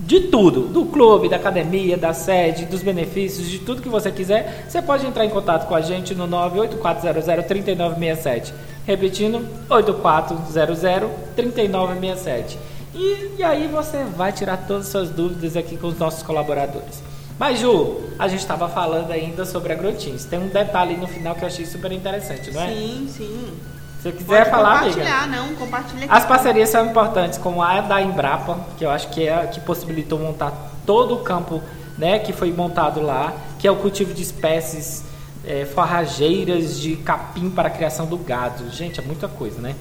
de 0.00 0.20
tudo, 0.20 0.68
do 0.68 0.86
clube, 0.86 1.28
da 1.28 1.36
academia, 1.36 1.96
da 1.96 2.12
sede, 2.12 2.64
dos 2.66 2.82
benefícios, 2.82 3.48
de 3.48 3.60
tudo 3.60 3.80
que 3.80 3.88
você 3.88 4.10
quiser, 4.10 4.66
você 4.68 4.82
pode 4.82 5.06
entrar 5.06 5.24
em 5.24 5.30
contato 5.30 5.66
com 5.66 5.74
a 5.74 5.80
gente 5.80 6.14
no 6.14 6.26
98400 6.26 7.46
3967. 7.46 8.52
Repetindo, 8.86 9.48
8400-3967. 9.70 12.58
E, 12.94 13.36
e 13.38 13.42
aí 13.42 13.66
você 13.66 14.04
vai 14.04 14.30
tirar 14.30 14.58
todas 14.58 14.84
as 14.86 14.92
suas 14.92 15.08
dúvidas 15.08 15.56
aqui 15.56 15.78
com 15.78 15.86
os 15.88 15.98
nossos 15.98 16.22
colaboradores. 16.22 17.13
Mas, 17.38 17.58
Ju, 17.58 18.00
a 18.18 18.28
gente 18.28 18.40
estava 18.40 18.68
falando 18.68 19.10
ainda 19.10 19.44
sobre 19.44 19.72
agrotins. 19.72 20.24
Tem 20.24 20.38
um 20.38 20.48
detalhe 20.48 20.96
no 20.96 21.06
final 21.06 21.34
que 21.34 21.42
eu 21.42 21.48
achei 21.48 21.66
super 21.66 21.90
interessante, 21.90 22.50
não 22.52 22.62
é? 22.62 22.68
Sim, 22.68 23.08
sim. 23.10 23.54
Se 23.98 24.10
você 24.10 24.12
quiser 24.12 24.38
Pode 24.38 24.50
falar, 24.50 24.78
compartilhar, 24.80 25.22
amiga. 25.22 25.42
não, 25.42 25.54
compartilha 25.54 26.06
As 26.10 26.24
parcerias 26.24 26.68
são 26.68 26.86
importantes, 26.86 27.38
como 27.38 27.62
a 27.62 27.80
da 27.80 28.02
Embrapa, 28.02 28.58
que 28.76 28.84
eu 28.84 28.90
acho 28.90 29.08
que 29.08 29.26
é 29.26 29.34
a 29.34 29.46
que 29.46 29.60
possibilitou 29.60 30.18
montar 30.18 30.52
todo 30.86 31.14
o 31.14 31.18
campo 31.20 31.62
né, 31.96 32.18
que 32.18 32.32
foi 32.32 32.52
montado 32.52 33.00
lá, 33.00 33.32
que 33.58 33.66
é 33.66 33.70
o 33.70 33.76
cultivo 33.76 34.12
de 34.12 34.22
espécies 34.22 35.04
é, 35.46 35.64
forrageiras 35.64 36.78
de 36.78 36.96
capim 36.96 37.50
para 37.50 37.68
a 37.68 37.70
criação 37.70 38.06
do 38.06 38.18
gado. 38.18 38.70
Gente, 38.70 39.00
é 39.00 39.02
muita 39.02 39.28
coisa, 39.28 39.60
né? 39.60 39.74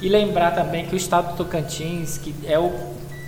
E 0.00 0.08
lembrar 0.08 0.52
também 0.52 0.86
que 0.86 0.94
o 0.94 0.96
estado 0.96 1.32
do 1.32 1.36
Tocantins, 1.36 2.18
que 2.18 2.34
é 2.46 2.58
o 2.58 2.72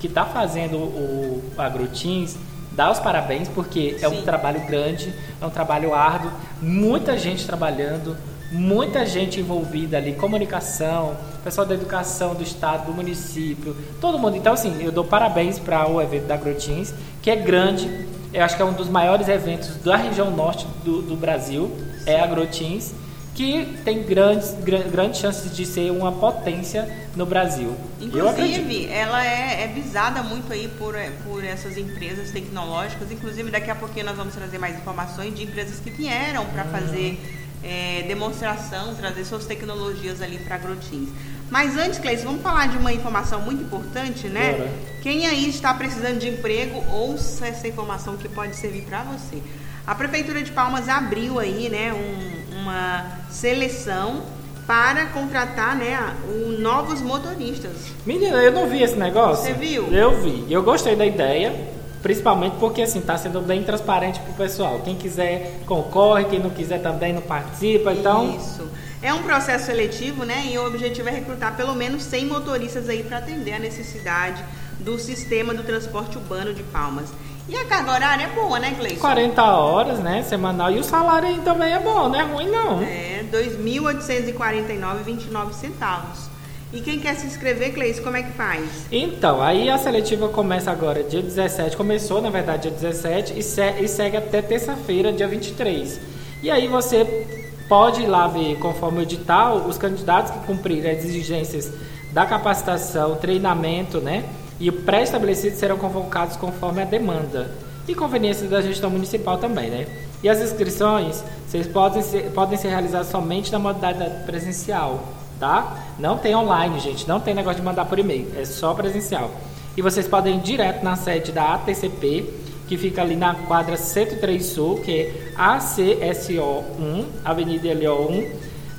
que 0.01 0.07
está 0.07 0.25
fazendo 0.25 0.77
o 0.77 1.43
Agrotins, 1.57 2.37
dá 2.79 2.93
os 2.93 3.01
parabéns 3.01 3.49
porque 3.49 3.97
Sim. 3.99 4.05
é 4.05 4.09
um 4.09 4.23
trabalho 4.23 4.61
grande, 4.61 5.13
é 5.43 5.45
um 5.45 5.51
trabalho 5.51 5.93
árduo, 5.93 6.31
muita 6.63 7.19
gente 7.19 7.45
trabalhando, 7.45 8.17
muita 8.53 9.05
gente 9.05 9.41
envolvida 9.41 9.97
ali, 9.97 10.13
comunicação, 10.13 11.17
pessoal 11.43 11.67
da 11.67 11.75
educação 11.75 12.37
do 12.37 12.43
estado, 12.45 12.87
do 12.87 12.95
município, 12.95 13.77
todo 14.01 14.17
mundo. 14.17 14.37
Então, 14.37 14.53
assim, 14.53 14.81
eu 14.81 14.93
dou 14.93 15.05
parabéns 15.05 15.59
para 15.59 15.91
o 15.91 16.01
evento 16.01 16.29
da 16.29 16.35
Agrotins, 16.35 16.95
que 17.21 17.33
é 17.33 17.35
grande, 17.35 18.07
eu 18.33 18.45
acho 18.45 18.55
que 18.55 18.63
é 18.63 18.65
um 18.65 18.73
dos 18.73 18.89
maiores 18.89 19.29
eventos 19.29 19.75
da 19.79 19.97
região 19.97 20.31
norte 20.31 20.65
do, 20.85 21.03
do 21.03 21.17
Brasil, 21.17 21.77
é 22.07 22.21
a 22.21 22.23
Agrotins, 22.23 22.93
que 23.39 23.79
tem 23.85 24.03
grandes, 24.03 24.53
grandes 24.91 25.21
chances 25.21 25.57
de 25.57 25.65
ser 25.65 25.93
uma 25.93 26.11
potência 26.11 26.93
no 27.15 27.25
Brasil. 27.25 27.73
Inclusive, 28.01 28.87
ela 28.87 29.25
é, 29.25 29.63
é, 29.63 29.69
visada 29.69 30.25
muito 30.25 30.53
aí 30.53 30.67
por, 30.77 30.97
é, 30.97 31.13
por 31.25 31.45
essas 31.45 31.79
empresas 31.79 32.33
tecnológicas. 32.33 33.13
Inclusive, 33.13 33.49
daqui 33.49 33.71
a 33.71 33.77
pouquinho 33.77 34.07
nós 34.07 34.17
vamos 34.17 34.35
trazer 34.35 34.59
mais 34.59 34.77
informações 34.77 35.37
de 35.37 35.45
empresas 35.45 35.79
que 35.79 35.89
vieram 35.89 36.47
para 36.47 36.65
uhum. 36.65 36.71
fazer 36.73 37.21
é, 37.63 38.05
demonstração, 38.09 38.97
trazer 38.97 39.25
suas 39.25 39.47
tecnologias 39.47 40.21
ali 40.21 40.39
para 40.39 40.59
Grotins. 40.59 41.09
Mas 41.49 41.77
antes, 41.77 42.01
Cleiton, 42.01 42.25
vamos 42.25 42.43
falar 42.43 42.67
de 42.67 42.77
uma 42.77 42.93
informação 42.93 43.41
muito 43.43 43.63
importante, 43.63 44.27
né? 44.27 44.55
Bora. 44.55 44.71
Quem 45.01 45.29
aí 45.29 45.49
está 45.49 45.73
precisando 45.75 46.19
de 46.19 46.29
emprego, 46.29 46.85
ouça 46.93 47.47
essa 47.47 47.69
informação 47.69 48.17
que 48.17 48.29
pode 48.29 48.57
servir 48.57 48.83
para 48.83 49.05
você. 49.05 49.41
A 49.89 49.95
Prefeitura 49.95 50.43
de 50.43 50.53
Palmas 50.53 50.87
abriu 50.87 51.39
aí, 51.39 51.71
né, 51.71 51.95
um, 51.95 52.61
uma 52.61 53.07
seleção 53.31 54.21
para 54.67 55.07
contratar, 55.07 55.75
né, 55.77 56.15
o, 56.29 56.61
novos 56.61 57.01
motoristas. 57.01 57.73
Menina, 58.05 58.37
eu 58.43 58.53
não 58.53 58.69
vi 58.69 58.83
esse 58.83 58.97
negócio. 58.97 59.47
Você 59.47 59.55
viu? 59.55 59.87
Eu 59.91 60.21
vi. 60.21 60.45
Eu 60.51 60.63
gostei 60.63 60.95
da 60.95 61.07
ideia, 61.07 61.55
principalmente 62.03 62.57
porque 62.61 62.83
assim 62.83 62.99
está 62.99 63.17
sendo 63.17 63.41
bem 63.41 63.63
transparente 63.63 64.21
para 64.21 64.31
o 64.31 64.35
pessoal. 64.35 64.79
Quem 64.85 64.95
quiser 64.95 65.61
concorre, 65.65 66.27
quem 66.27 66.39
não 66.39 66.51
quiser 66.51 66.83
também 66.83 67.15
não 67.15 67.23
participa. 67.23 67.91
Então 67.91 68.37
isso. 68.37 68.71
É 69.01 69.15
um 69.15 69.23
processo 69.23 69.65
seletivo, 69.65 70.23
né? 70.23 70.51
E 70.53 70.59
o 70.59 70.67
objetivo 70.67 71.09
é 71.09 71.13
recrutar 71.13 71.57
pelo 71.57 71.75
menos 71.75 72.03
100 72.03 72.27
motoristas 72.27 72.91
aí 72.91 73.03
para 73.03 73.19
atender 73.19 73.55
a 73.55 73.59
necessidade 73.59 74.45
do 74.81 74.99
sistema 74.99 75.55
do 75.55 75.63
transporte 75.63 76.19
urbano 76.19 76.53
de 76.53 76.63
Palmas. 76.65 77.09
E 77.49 77.57
a 77.57 77.65
carga 77.65 77.93
horária 77.93 78.25
é 78.25 78.29
boa, 78.29 78.59
né, 78.59 78.75
Gleison? 78.79 79.01
40 79.01 79.43
horas, 79.43 79.99
né, 80.01 80.23
semanal. 80.23 80.71
E 80.71 80.79
o 80.79 80.85
salário 80.85 81.29
aí 81.29 81.39
também 81.39 81.73
é 81.73 81.79
bom, 81.79 82.07
não 82.09 82.21
é 82.21 82.23
ruim 82.23 82.51
não. 82.51 82.83
É, 82.83 83.23
R$ 83.23 83.29
2.849,29 83.33 85.55
centavos. 85.55 86.29
E 86.71 86.83
quem 86.83 87.01
quer 87.01 87.15
se 87.15 87.27
inscrever, 87.27 87.73
Cleice, 87.73 88.03
como 88.03 88.19
é 88.19 88.23
que 88.23 88.33
faz? 88.33 88.69
Então, 88.93 89.41
aí 89.41 89.71
a 89.71 89.79
seletiva 89.79 90.29
começa 90.29 90.71
agora 90.71 91.03
dia 91.03 91.23
17, 91.23 91.75
começou 91.75 92.21
na 92.21 92.29
verdade 92.29 92.69
dia 92.69 92.71
17 92.71 93.39
e, 93.39 93.43
se, 93.43 93.63
e 93.81 93.89
segue 93.89 94.19
até 94.19 94.43
terça-feira, 94.43 95.11
dia 95.11 95.27
23. 95.27 95.99
E 96.43 96.51
aí 96.51 96.69
você 96.69 97.27
pode 97.67 98.03
ir 98.03 98.07
lá 98.07 98.27
ver, 98.27 98.59
conforme 98.59 98.99
o 98.99 99.03
edital, 99.03 99.65
os 99.67 99.79
candidatos 99.79 100.33
que 100.33 100.41
cumprirem 100.41 100.91
as 100.91 101.03
exigências 101.05 101.73
da 102.13 102.27
capacitação, 102.27 103.17
treinamento, 103.17 103.99
né? 103.99 104.25
E 104.61 104.71
pré-estabelecidos 104.71 105.59
serão 105.59 105.77
convocados 105.77 106.37
conforme 106.37 106.83
a 106.83 106.85
demanda 106.85 107.51
e 107.87 107.95
conveniência 107.95 108.47
da 108.49 108.61
gestão 108.61 108.91
municipal 108.91 109.39
também, 109.39 109.71
né? 109.71 109.87
E 110.23 110.29
as 110.29 110.41
inscrições, 110.41 111.23
vocês 111.47 111.67
podem 111.67 112.03
ser, 112.03 112.31
podem 112.33 112.59
ser 112.59 112.69
realizadas 112.69 113.09
somente 113.09 113.53
na 113.53 113.59
modalidade 113.59 114.25
presencial, 114.25 115.05
tá? 115.39 115.77
Não 115.99 116.19
tem 116.19 116.35
online, 116.35 116.81
gente, 116.81 117.09
não 117.09 117.21
tem 117.21 117.35
negócio 117.35 117.61
de 117.61 117.65
mandar 117.65 117.85
por 117.85 117.99
e-mail, 117.99 118.29
é 118.37 118.45
só 118.45 118.75
presencial. 118.75 119.31
E 119.77 119.83
vocês 119.83 120.09
podem 120.09 120.37
ir 120.37 120.41
direto 120.41 120.83
na 120.83 120.97
sede 120.97 121.31
da 121.31 121.55
ATCP, 121.55 122.29
que 122.67 122.77
fica 122.77 123.01
ali 123.01 123.17
na 123.17 123.35
quadra 123.35 123.77
103 123.77 124.45
Sul, 124.45 124.81
que 124.81 124.93
é 124.93 125.33
ACSO 125.37 126.43
1, 126.79 127.05
Avenida 127.25 127.69
LO 127.73 128.11
1, 128.11 128.31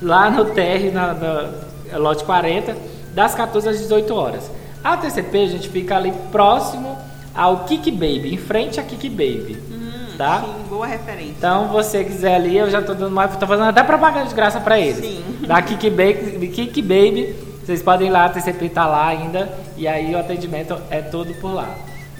lá 0.02 0.30
no 0.30 0.44
TR, 0.44 0.92
na, 0.92 1.14
na 1.14 1.98
lote 1.98 2.22
40, 2.22 2.76
das 3.14 3.34
14 3.34 3.68
às 3.68 3.78
18 3.78 4.14
horas. 4.14 4.59
A 4.82 4.96
TCP, 4.96 5.38
a 5.38 5.46
gente 5.46 5.68
fica 5.68 5.96
ali 5.96 6.12
próximo 6.32 6.98
ao 7.34 7.64
Kick 7.64 7.90
Baby, 7.90 8.34
em 8.34 8.38
frente 8.38 8.80
a 8.80 8.82
Kick 8.82 9.08
Baby. 9.10 9.58
Hum, 9.70 10.16
tá? 10.16 10.40
Sim, 10.40 10.68
boa 10.68 10.86
referência. 10.86 11.34
Então, 11.36 11.68
você 11.68 12.02
quiser 12.02 12.36
ali, 12.36 12.56
eu 12.56 12.70
já 12.70 12.80
tô 12.80 12.94
dando 12.94 13.14
mais, 13.14 13.36
tô 13.36 13.46
fazendo 13.46 13.68
até 13.68 13.82
propaganda 13.82 14.26
de 14.26 14.34
graça 14.34 14.60
para 14.60 14.78
eles. 14.78 15.04
Sim. 15.04 15.22
Da 15.46 15.60
Kick 15.60 15.90
Baby, 15.90 16.48
Kick 16.48 16.82
Baby, 16.82 17.36
vocês 17.62 17.82
podem 17.82 18.08
ir 18.08 18.10
lá, 18.10 18.24
a 18.24 18.28
TCP 18.30 18.70
tá 18.70 18.86
lá 18.86 19.08
ainda, 19.08 19.52
e 19.76 19.86
aí 19.86 20.14
o 20.14 20.18
atendimento 20.18 20.76
é 20.90 21.02
todo 21.02 21.34
por 21.34 21.52
lá. 21.52 21.74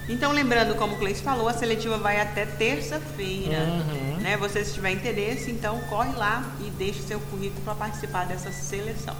Então, 0.08 0.32
lembrando, 0.32 0.74
como 0.74 0.94
o 0.94 0.98
Cleice 0.98 1.22
falou, 1.22 1.48
a 1.48 1.52
seletiva 1.52 1.96
vai 1.96 2.20
até 2.20 2.44
terça-feira. 2.44 3.58
Uhum. 3.60 4.16
Né? 4.20 4.36
Você, 4.36 4.64
se 4.64 4.74
tiver 4.74 4.90
interesse, 4.90 5.50
então 5.50 5.78
corre 5.88 6.12
lá 6.16 6.44
e 6.60 6.70
deixe 6.70 7.00
seu 7.02 7.20
currículo 7.20 7.62
para 7.64 7.74
participar 7.74 8.26
dessa 8.26 8.50
seleção. 8.50 9.14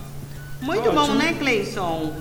Muito 0.60 0.88
Ótimo. 0.88 1.06
bom, 1.06 1.14
né, 1.14 1.34
Cleison? 1.38 2.12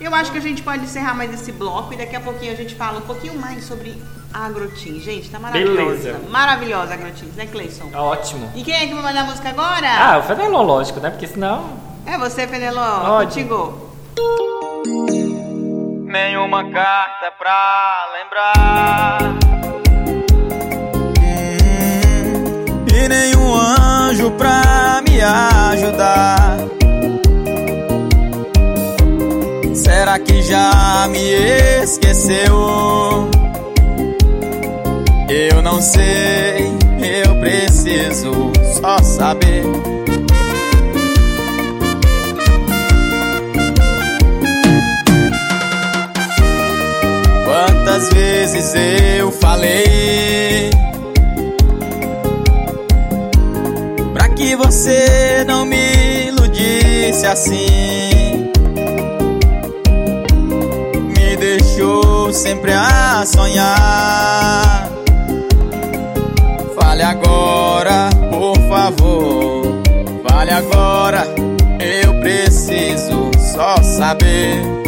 Eu 0.00 0.14
acho 0.14 0.30
que 0.30 0.38
a 0.38 0.40
gente 0.40 0.62
pode 0.62 0.84
encerrar 0.84 1.14
mais 1.14 1.32
esse 1.34 1.50
bloco 1.50 1.92
e 1.92 1.96
daqui 1.96 2.14
a 2.14 2.20
pouquinho 2.20 2.52
a 2.52 2.54
gente 2.54 2.74
fala 2.74 2.98
um 2.98 3.02
pouquinho 3.02 3.38
mais 3.38 3.64
sobre 3.64 4.00
a 4.32 4.46
Agrotim. 4.46 5.00
Gente, 5.00 5.28
tá 5.28 5.38
maravilhosa. 5.38 5.82
Beleza. 5.84 6.20
Maravilhosa 6.30 6.92
a 6.92 6.94
Agrotim, 6.94 7.26
né, 7.36 7.46
Cleison? 7.46 7.90
Ótimo. 7.92 8.50
E 8.54 8.62
quem 8.62 8.74
é 8.74 8.86
que 8.86 8.94
vai 8.94 9.02
mandar 9.02 9.22
a 9.22 9.24
música 9.24 9.48
agora? 9.48 9.88
Ah, 9.88 10.18
o 10.18 10.22
Fenelon, 10.22 10.62
lógico, 10.62 11.00
né? 11.00 11.10
Porque 11.10 11.26
senão. 11.26 11.70
É 12.06 12.16
você, 12.16 12.46
Fenelon. 12.46 13.24
Contigo. 13.24 13.88
Nenhuma 16.04 16.70
carta 16.70 17.32
pra 17.36 18.06
lembrar. 18.14 19.18
Hum, 21.20 22.74
e 22.94 23.08
nenhum 23.08 23.54
anjo 23.54 24.30
pra 24.32 25.02
me 25.06 25.20
ajudar. 25.20 26.57
Que 30.24 30.42
já 30.42 31.08
me 31.10 31.18
esqueceu? 31.82 33.28
Eu 35.28 35.62
não 35.62 35.80
sei, 35.80 36.72
eu 37.24 37.34
preciso 37.40 38.52
só 38.80 38.98
saber. 38.98 39.64
Quantas 47.44 48.10
vezes 48.10 48.74
eu 49.18 49.32
falei 49.32 50.70
Pra 54.12 54.28
que 54.28 54.54
você 54.54 55.44
não 55.46 55.64
me 55.64 56.28
iludisse 56.28 57.26
assim 57.26 58.17
sempre 62.38 62.72
a 62.72 63.24
sonhar. 63.26 64.88
Fale 66.76 67.02
agora, 67.02 68.08
por 68.30 68.56
favor. 68.68 69.82
Fale 70.28 70.52
agora, 70.52 71.26
eu 71.80 72.14
preciso 72.20 73.30
só 73.52 73.82
saber. 73.82 74.78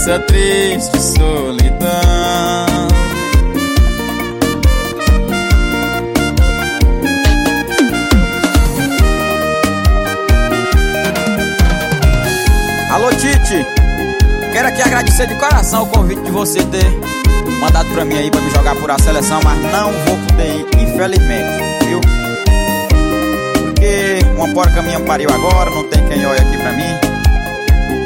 Essa 0.00 0.18
triste 0.20 0.98
solidão. 0.98 1.68
Alô 12.90 13.10
Tite, 13.10 13.66
quero 14.52 14.68
aqui 14.68 14.80
agradecer 14.80 15.26
de 15.26 15.34
coração 15.34 15.82
o 15.82 15.86
convite 15.88 16.22
de 16.22 16.30
você 16.30 16.62
ter 16.62 16.98
mandado 17.60 17.90
pra 17.90 18.06
mim 18.06 18.16
aí 18.16 18.30
pra 18.30 18.40
me 18.40 18.50
jogar 18.52 18.74
por 18.76 18.90
a 18.90 18.98
seleção, 18.98 19.38
mas 19.44 19.60
não 19.70 19.92
vou 20.06 20.16
poder 20.16 20.60
ir, 20.60 20.66
infelizmente, 20.82 21.84
viu? 21.84 22.00
Porque 23.52 24.20
uma 24.34 24.48
porca 24.54 24.80
minha 24.80 25.00
pariu 25.00 25.28
agora, 25.28 25.68
não 25.68 25.84
tem 25.90 26.02
quem 26.08 26.24
olhe 26.24 26.40
aqui 26.40 26.56
pra 26.56 26.72
mim. 26.72 27.19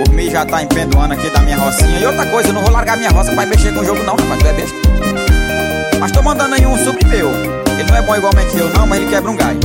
Por 0.04 0.14
mim 0.14 0.30
já 0.30 0.44
tá 0.44 0.62
empendoando 0.62 1.14
aqui 1.14 1.30
da 1.30 1.40
minha 1.40 1.56
rocinha. 1.56 1.98
E 1.98 2.06
outra 2.06 2.26
coisa, 2.26 2.48
eu 2.48 2.52
não 2.52 2.62
vou 2.62 2.70
largar 2.70 2.96
minha 2.96 3.10
roça 3.10 3.32
pra 3.32 3.46
mexer 3.46 3.72
com 3.72 3.80
o 3.80 3.84
jogo 3.84 4.02
não, 4.02 4.14
rapaz, 4.14 4.40
tu 4.40 4.46
é 4.46 4.52
besta. 4.52 4.76
Mas 5.98 6.12
tô 6.12 6.22
mandando 6.22 6.54
aí 6.54 6.66
um 6.66 6.76
sobre 6.84 7.04
meu. 7.06 7.30
Ele 7.78 7.90
não 7.90 7.96
é 7.96 8.02
bom 8.02 8.14
igualmente 8.14 8.56
eu 8.56 8.68
não, 8.70 8.86
mas 8.86 9.00
ele 9.00 9.10
quebra 9.10 9.30
um 9.30 9.36
galho. 9.36 9.60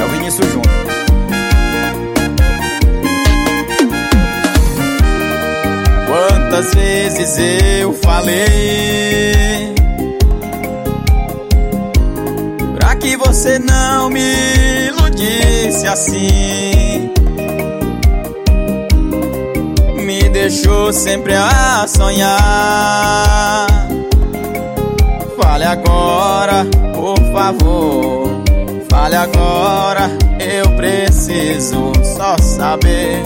É 0.00 0.04
o 0.04 0.08
Vinícius 0.08 0.46
Júnior. 0.48 0.82
Quantas 6.06 6.74
vezes 6.74 7.38
eu 7.80 7.94
falei 7.94 9.74
Pra 12.78 12.94
que 12.96 13.16
você 13.16 13.58
não 13.58 14.10
me 14.10 14.88
iludisse 14.88 15.86
assim 15.86 17.21
deixou 20.42 20.92
sempre 20.92 21.34
a 21.34 21.86
sonhar. 21.86 23.66
Fale 25.40 25.64
agora, 25.64 26.66
por 26.92 27.16
favor. 27.32 28.42
Fale 28.90 29.14
agora, 29.14 30.10
eu 30.40 30.68
preciso 30.76 31.92
só 32.16 32.36
saber. 32.38 33.22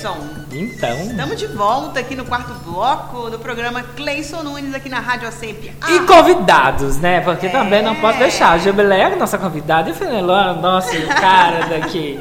Cleison? 0.00 0.16
Então. 0.52 1.00
Estamos 1.02 1.36
de 1.38 1.46
volta 1.48 2.00
aqui 2.00 2.16
no 2.16 2.24
quarto 2.24 2.54
bloco 2.64 3.28
do 3.30 3.38
programa 3.38 3.82
Cleison 3.82 4.42
Nunes 4.42 4.74
aqui 4.74 4.88
na 4.88 4.98
Rádio 4.98 5.30
Sempre. 5.30 5.72
Ah, 5.80 5.90
E 5.92 6.00
convidados, 6.06 6.96
né? 6.96 7.20
Porque 7.20 7.46
É. 7.46 7.50
também 7.50 7.82
não 7.82 7.94
pode 7.96 8.18
deixar. 8.18 8.52
A 8.52 8.58
Jubileia 8.58 9.04
é 9.12 9.16
nossa 9.16 9.36
convidada 9.38 9.90
e 9.90 9.94
Fenelon, 9.94 10.54
nosso 10.60 10.90
cara 11.20 11.66
daqui. 11.66 12.18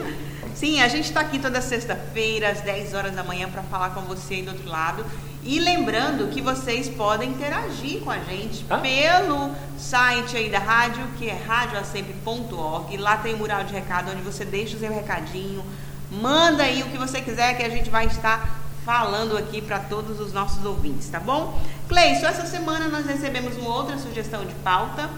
Sim, 0.53 0.81
a 0.81 0.89
gente 0.89 1.05
está 1.05 1.21
aqui 1.21 1.39
toda 1.39 1.61
sexta-feira, 1.61 2.49
às 2.49 2.59
10 2.59 2.93
horas 2.93 3.13
da 3.15 3.23
manhã, 3.23 3.47
para 3.49 3.63
falar 3.63 3.91
com 3.91 4.01
você 4.01 4.35
aí 4.35 4.41
do 4.41 4.51
outro 4.51 4.67
lado. 4.69 5.05
E 5.41 5.57
lembrando 5.57 6.27
que 6.27 6.41
vocês 6.41 6.89
podem 6.89 7.29
interagir 7.29 8.01
com 8.01 8.11
a 8.11 8.17
gente 8.19 8.65
Ah. 8.69 8.77
pelo 8.77 9.51
site 9.77 10.35
aí 10.35 10.49
da 10.49 10.59
rádio, 10.59 11.01
que 11.17 11.29
é 11.29 11.37
radioasemp.org. 11.47 12.97
Lá 12.97 13.15
tem 13.17 13.35
um 13.35 13.37
mural 13.37 13.63
de 13.63 13.73
recado 13.73 14.11
onde 14.11 14.21
você 14.21 14.43
deixa 14.43 14.75
o 14.75 14.79
seu 14.81 14.93
recadinho, 14.93 15.63
manda 16.11 16.63
aí 16.63 16.81
o 16.83 16.87
que 16.87 16.97
você 16.97 17.21
quiser 17.21 17.55
que 17.55 17.63
a 17.63 17.69
gente 17.69 17.89
vai 17.89 18.07
estar 18.07 18.59
falando 18.85 19.37
aqui 19.37 19.61
para 19.61 19.79
todos 19.79 20.19
os 20.19 20.33
nossos 20.33 20.65
ouvintes, 20.65 21.07
tá 21.09 21.19
bom? 21.19 21.61
Cleison, 21.87 22.25
essa 22.25 22.45
semana 22.45 22.87
nós 22.87 23.05
recebemos 23.05 23.55
uma 23.57 23.75
outra 23.75 23.97
sugestão 23.97 24.43
de 24.45 24.53
pauta, 24.55 25.09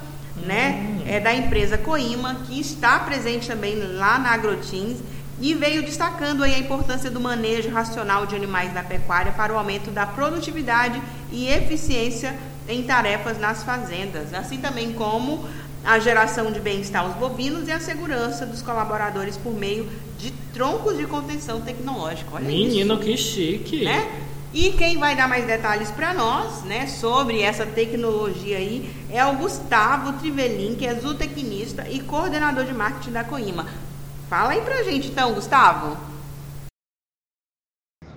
né? 0.46 1.02
É 1.06 1.20
da 1.20 1.34
empresa 1.34 1.78
Coima, 1.78 2.36
que 2.48 2.60
está 2.60 3.00
presente 3.00 3.48
também 3.48 3.76
lá 3.76 4.20
na 4.20 4.32
Agrotins 4.32 5.00
e 5.40 5.54
veio 5.56 5.82
destacando 5.82 6.44
aí 6.44 6.54
a 6.54 6.60
importância 6.60 7.10
do 7.10 7.20
manejo 7.20 7.70
racional 7.70 8.26
de 8.26 8.36
animais 8.36 8.74
na 8.74 8.84
pecuária 8.84 9.32
para 9.32 9.54
o 9.54 9.58
aumento 9.58 9.90
da 9.90 10.06
produtividade 10.06 11.02
e 11.32 11.48
eficiência 11.48 12.38
em 12.68 12.84
tarefas 12.84 13.40
nas 13.40 13.64
fazendas, 13.64 14.34
assim 14.34 14.60
também 14.60 14.94
como 14.94 15.48
a 15.84 16.00
geração 16.00 16.52
de 16.52 16.60
bem-estar 16.60 17.04
aos 17.04 17.16
bovinos 17.16 17.68
e 17.68 17.72
a 17.72 17.80
segurança 17.80 18.46
dos 18.46 18.62
colaboradores 18.62 19.38
por 19.38 19.54
meio 19.54 19.90
de 20.18 20.32
troncos 20.54 20.98
de 20.98 21.06
contenção 21.06 21.62
tecnológica. 21.62 22.30
Olha 22.34 22.46
Menino, 22.46 22.94
isso 22.96 23.04
que 23.04 23.18
chique. 23.18 23.86
né? 23.86 24.08
E 24.54 24.72
quem 24.74 24.98
vai 24.98 25.16
dar 25.16 25.30
mais 25.30 25.46
detalhes 25.46 25.90
para 25.92 26.14
nós, 26.14 26.64
né, 26.64 26.86
sobre 26.86 27.42
essa 27.42 27.66
tecnologia 27.66 28.58
aí 28.58 28.94
é 29.10 29.26
o 29.26 29.38
Gustavo 29.38 30.14
Trivelin, 30.20 30.76
que 30.76 30.86
é 30.86 30.94
zootecnista 30.94 31.88
e 31.90 32.02
coordenador 32.02 32.66
de 32.66 32.74
marketing 32.74 33.12
da 33.12 33.24
Coima. 33.24 33.66
Fala 34.30 34.52
aí 34.52 34.62
pra 34.62 34.84
gente 34.84 35.08
então, 35.08 35.34
Gustavo. 35.34 35.98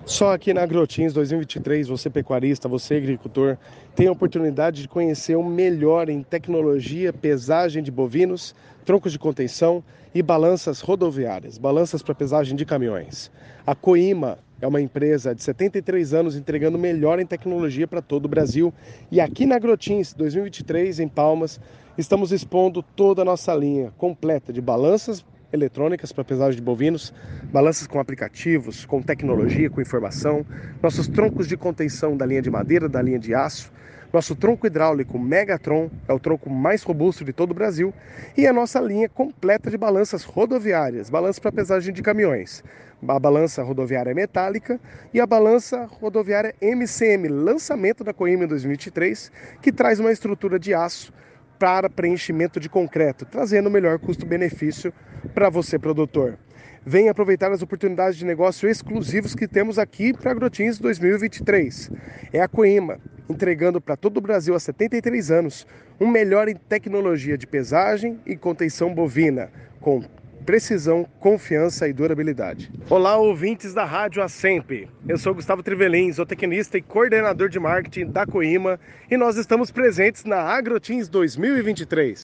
Só 0.05 0.33
aqui 0.33 0.53
na 0.53 0.61
Agrotins 0.61 1.13
2023, 1.13 1.87
você 1.87 2.11
pecuarista, 2.11 2.69
você 2.69 2.97
agricultor, 2.97 3.57
tem 3.95 4.07
a 4.07 4.11
oportunidade 4.11 4.83
de 4.83 4.87
conhecer 4.87 5.35
o 5.35 5.43
melhor 5.43 6.09
em 6.09 6.21
tecnologia, 6.21 7.11
pesagem 7.11 7.81
de 7.81 7.89
bovinos, 7.89 8.53
troncos 8.85 9.11
de 9.11 9.17
contenção 9.17 9.83
e 10.13 10.21
balanças 10.21 10.79
rodoviárias, 10.79 11.57
balanças 11.57 12.03
para 12.03 12.13
pesagem 12.13 12.55
de 12.55 12.65
caminhões. 12.65 13.31
A 13.65 13.73
Coima 13.73 14.37
é 14.61 14.67
uma 14.67 14.79
empresa 14.79 15.33
de 15.33 15.41
73 15.41 16.13
anos 16.13 16.35
entregando 16.35 16.77
o 16.77 16.81
melhor 16.81 17.19
em 17.19 17.25
tecnologia 17.25 17.87
para 17.87 17.99
todo 17.99 18.25
o 18.25 18.29
Brasil. 18.29 18.71
E 19.11 19.19
aqui 19.19 19.47
na 19.47 19.55
Agrotins 19.55 20.13
2023, 20.13 20.99
em 20.99 21.07
Palmas, 21.07 21.59
estamos 21.97 22.31
expondo 22.31 22.83
toda 22.95 23.23
a 23.23 23.25
nossa 23.25 23.55
linha 23.55 23.91
completa 23.97 24.53
de 24.53 24.61
balanças 24.61 25.25
eletrônicas 25.51 26.11
para 26.11 26.23
pesagem 26.23 26.55
de 26.55 26.61
bovinos, 26.61 27.13
balanças 27.51 27.87
com 27.87 27.99
aplicativos, 27.99 28.85
com 28.85 29.01
tecnologia, 29.01 29.69
com 29.69 29.81
informação, 29.81 30.45
nossos 30.81 31.07
troncos 31.07 31.47
de 31.47 31.57
contenção 31.57 32.15
da 32.15 32.25
linha 32.25 32.41
de 32.41 32.49
madeira, 32.49 32.89
da 32.89 33.01
linha 33.01 33.19
de 33.19 33.33
aço, 33.33 33.71
nosso 34.15 34.33
tronco 34.33 34.65
hidráulico 34.65 35.19
Megatron 35.19 35.89
é 36.07 36.13
o 36.13 36.19
tronco 36.19 36.49
mais 36.49 36.83
robusto 36.83 37.25
de 37.25 37.33
todo 37.33 37.51
o 37.51 37.53
Brasil 37.53 37.93
e 38.37 38.47
a 38.47 38.53
nossa 38.53 38.79
linha 38.79 39.09
completa 39.09 39.69
de 39.69 39.77
balanças 39.77 40.23
rodoviárias, 40.23 41.09
balanças 41.09 41.39
para 41.39 41.51
pesagem 41.51 41.93
de 41.93 42.01
caminhões. 42.01 42.63
A 43.05 43.19
balança 43.19 43.61
rodoviária 43.61 44.15
metálica 44.15 44.79
e 45.13 45.19
a 45.19 45.27
balança 45.27 45.85
rodoviária 45.85 46.55
MCM, 46.61 47.27
lançamento 47.27 48.05
da 48.05 48.13
Coima 48.13 48.45
em 48.45 48.47
2023, 48.47 49.31
que 49.61 49.69
traz 49.69 49.99
uma 49.99 50.13
estrutura 50.13 50.57
de 50.57 50.73
aço 50.73 51.11
para 51.59 51.89
preenchimento 51.89 52.59
de 52.59 52.69
concreto, 52.69 53.25
trazendo 53.25 53.67
o 53.67 53.71
melhor 53.71 53.99
custo-benefício 53.99 54.93
para 55.33 55.49
você, 55.49 55.79
produtor. 55.79 56.37
Venha 56.85 57.11
aproveitar 57.11 57.51
as 57.51 57.63
oportunidades 57.63 58.17
de 58.17 58.25
negócio 58.25 58.69
exclusivos 58.69 59.33
que 59.33 59.47
temos 59.47 59.79
aqui 59.79 60.13
para 60.13 60.31
Agrotins 60.31 60.77
2023. 60.77 61.89
É 62.31 62.41
a 62.41 62.47
Coima, 62.47 62.99
entregando 63.27 63.81
para 63.81 63.97
todo 63.97 64.17
o 64.17 64.21
Brasil 64.21 64.53
há 64.53 64.59
73 64.59 65.31
anos 65.31 65.65
um 65.99 66.07
melhor 66.07 66.47
em 66.47 66.55
tecnologia 66.55 67.37
de 67.37 67.47
pesagem 67.47 68.19
e 68.25 68.35
contenção 68.35 68.93
bovina, 68.93 69.49
com 69.79 70.03
precisão, 70.45 71.05
confiança 71.19 71.87
e 71.87 71.93
durabilidade. 71.93 72.71
Olá, 72.89 73.17
ouvintes 73.17 73.73
da 73.73 73.83
Rádio 73.83 74.21
Assemp. 74.21 74.87
Eu 75.07 75.17
sou 75.17 75.33
Gustavo 75.33 75.63
Trivelin, 75.63 76.11
zootecnista 76.11 76.77
e 76.77 76.81
coordenador 76.81 77.49
de 77.49 77.59
marketing 77.59 78.11
da 78.11 78.25
Coima, 78.27 78.79
e 79.09 79.17
nós 79.17 79.37
estamos 79.37 79.71
presentes 79.71 80.23
na 80.23 80.37
Agrotins 80.37 81.09
2023. 81.09 82.21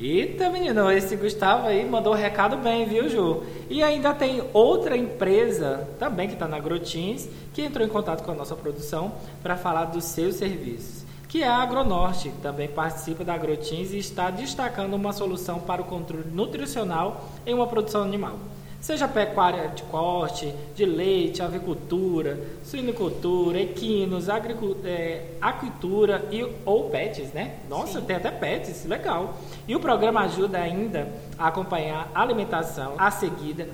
Eita, 0.00 0.48
menino, 0.48 0.90
esse 0.90 1.14
Gustavo 1.14 1.66
aí 1.66 1.86
mandou 1.86 2.14
o 2.14 2.16
recado 2.16 2.56
bem, 2.56 2.88
viu, 2.88 3.06
Ju? 3.08 3.42
E 3.68 3.82
ainda 3.82 4.14
tem 4.14 4.42
outra 4.54 4.96
empresa, 4.96 5.86
também 5.98 6.26
que 6.26 6.34
está 6.34 6.48
na 6.48 6.58
Grotins, 6.58 7.28
que 7.52 7.60
entrou 7.60 7.86
em 7.86 7.90
contato 7.90 8.22
com 8.22 8.30
a 8.30 8.34
nossa 8.34 8.56
produção 8.56 9.12
para 9.42 9.56
falar 9.56 9.86
dos 9.86 10.04
seus 10.04 10.36
serviços, 10.36 11.04
que 11.30 11.44
é 11.44 11.46
a 11.46 11.58
Agronorte, 11.58 12.28
que 12.28 12.38
também 12.38 12.66
participa 12.66 13.22
da 13.24 13.34
Agrotins 13.34 13.92
e 13.92 13.98
está 13.98 14.30
destacando 14.30 14.94
uma 14.94 15.12
solução 15.12 15.60
para 15.60 15.80
o 15.80 15.84
controle 15.84 16.28
nutricional 16.28 17.24
em 17.46 17.54
uma 17.54 17.68
produção 17.68 18.02
animal. 18.02 18.36
seja 18.80 19.06
pecuária 19.06 19.68
de 19.68 19.84
corte, 19.84 20.52
de 20.74 20.84
leite, 20.84 21.40
avicultura, 21.40 22.40
suinicultura, 22.64 23.60
equinos, 23.60 24.26
é, 24.28 25.34
aquicultura 25.40 26.26
e, 26.32 26.42
ou 26.64 26.90
pets, 26.90 27.32
né? 27.32 27.58
Nossa, 27.68 28.00
Sim. 28.00 28.06
tem 28.06 28.16
até 28.16 28.30
pets, 28.30 28.84
legal. 28.86 29.36
E 29.68 29.76
o 29.76 29.80
programa 29.80 30.22
ajuda 30.22 30.58
ainda 30.58 31.06
a 31.38 31.46
acompanhar 31.46 32.10
a 32.12 32.22
alimentação 32.22 32.94
a 32.98 33.10
seguida 33.10 33.68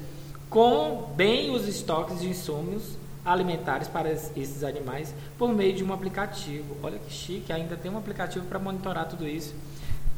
com 0.50 1.10
bem 1.16 1.50
os 1.50 1.66
estoques 1.66 2.20
de 2.20 2.28
insumos 2.28 2.98
alimentares 3.26 3.88
para 3.88 4.10
esses 4.10 4.62
animais 4.62 5.12
por 5.36 5.52
meio 5.52 5.74
de 5.74 5.84
um 5.84 5.92
aplicativo. 5.92 6.76
Olha 6.82 6.98
que 6.98 7.12
chique, 7.12 7.52
ainda 7.52 7.76
tem 7.76 7.90
um 7.90 7.98
aplicativo 7.98 8.46
para 8.46 8.58
monitorar 8.58 9.08
tudo 9.08 9.26
isso. 9.26 9.54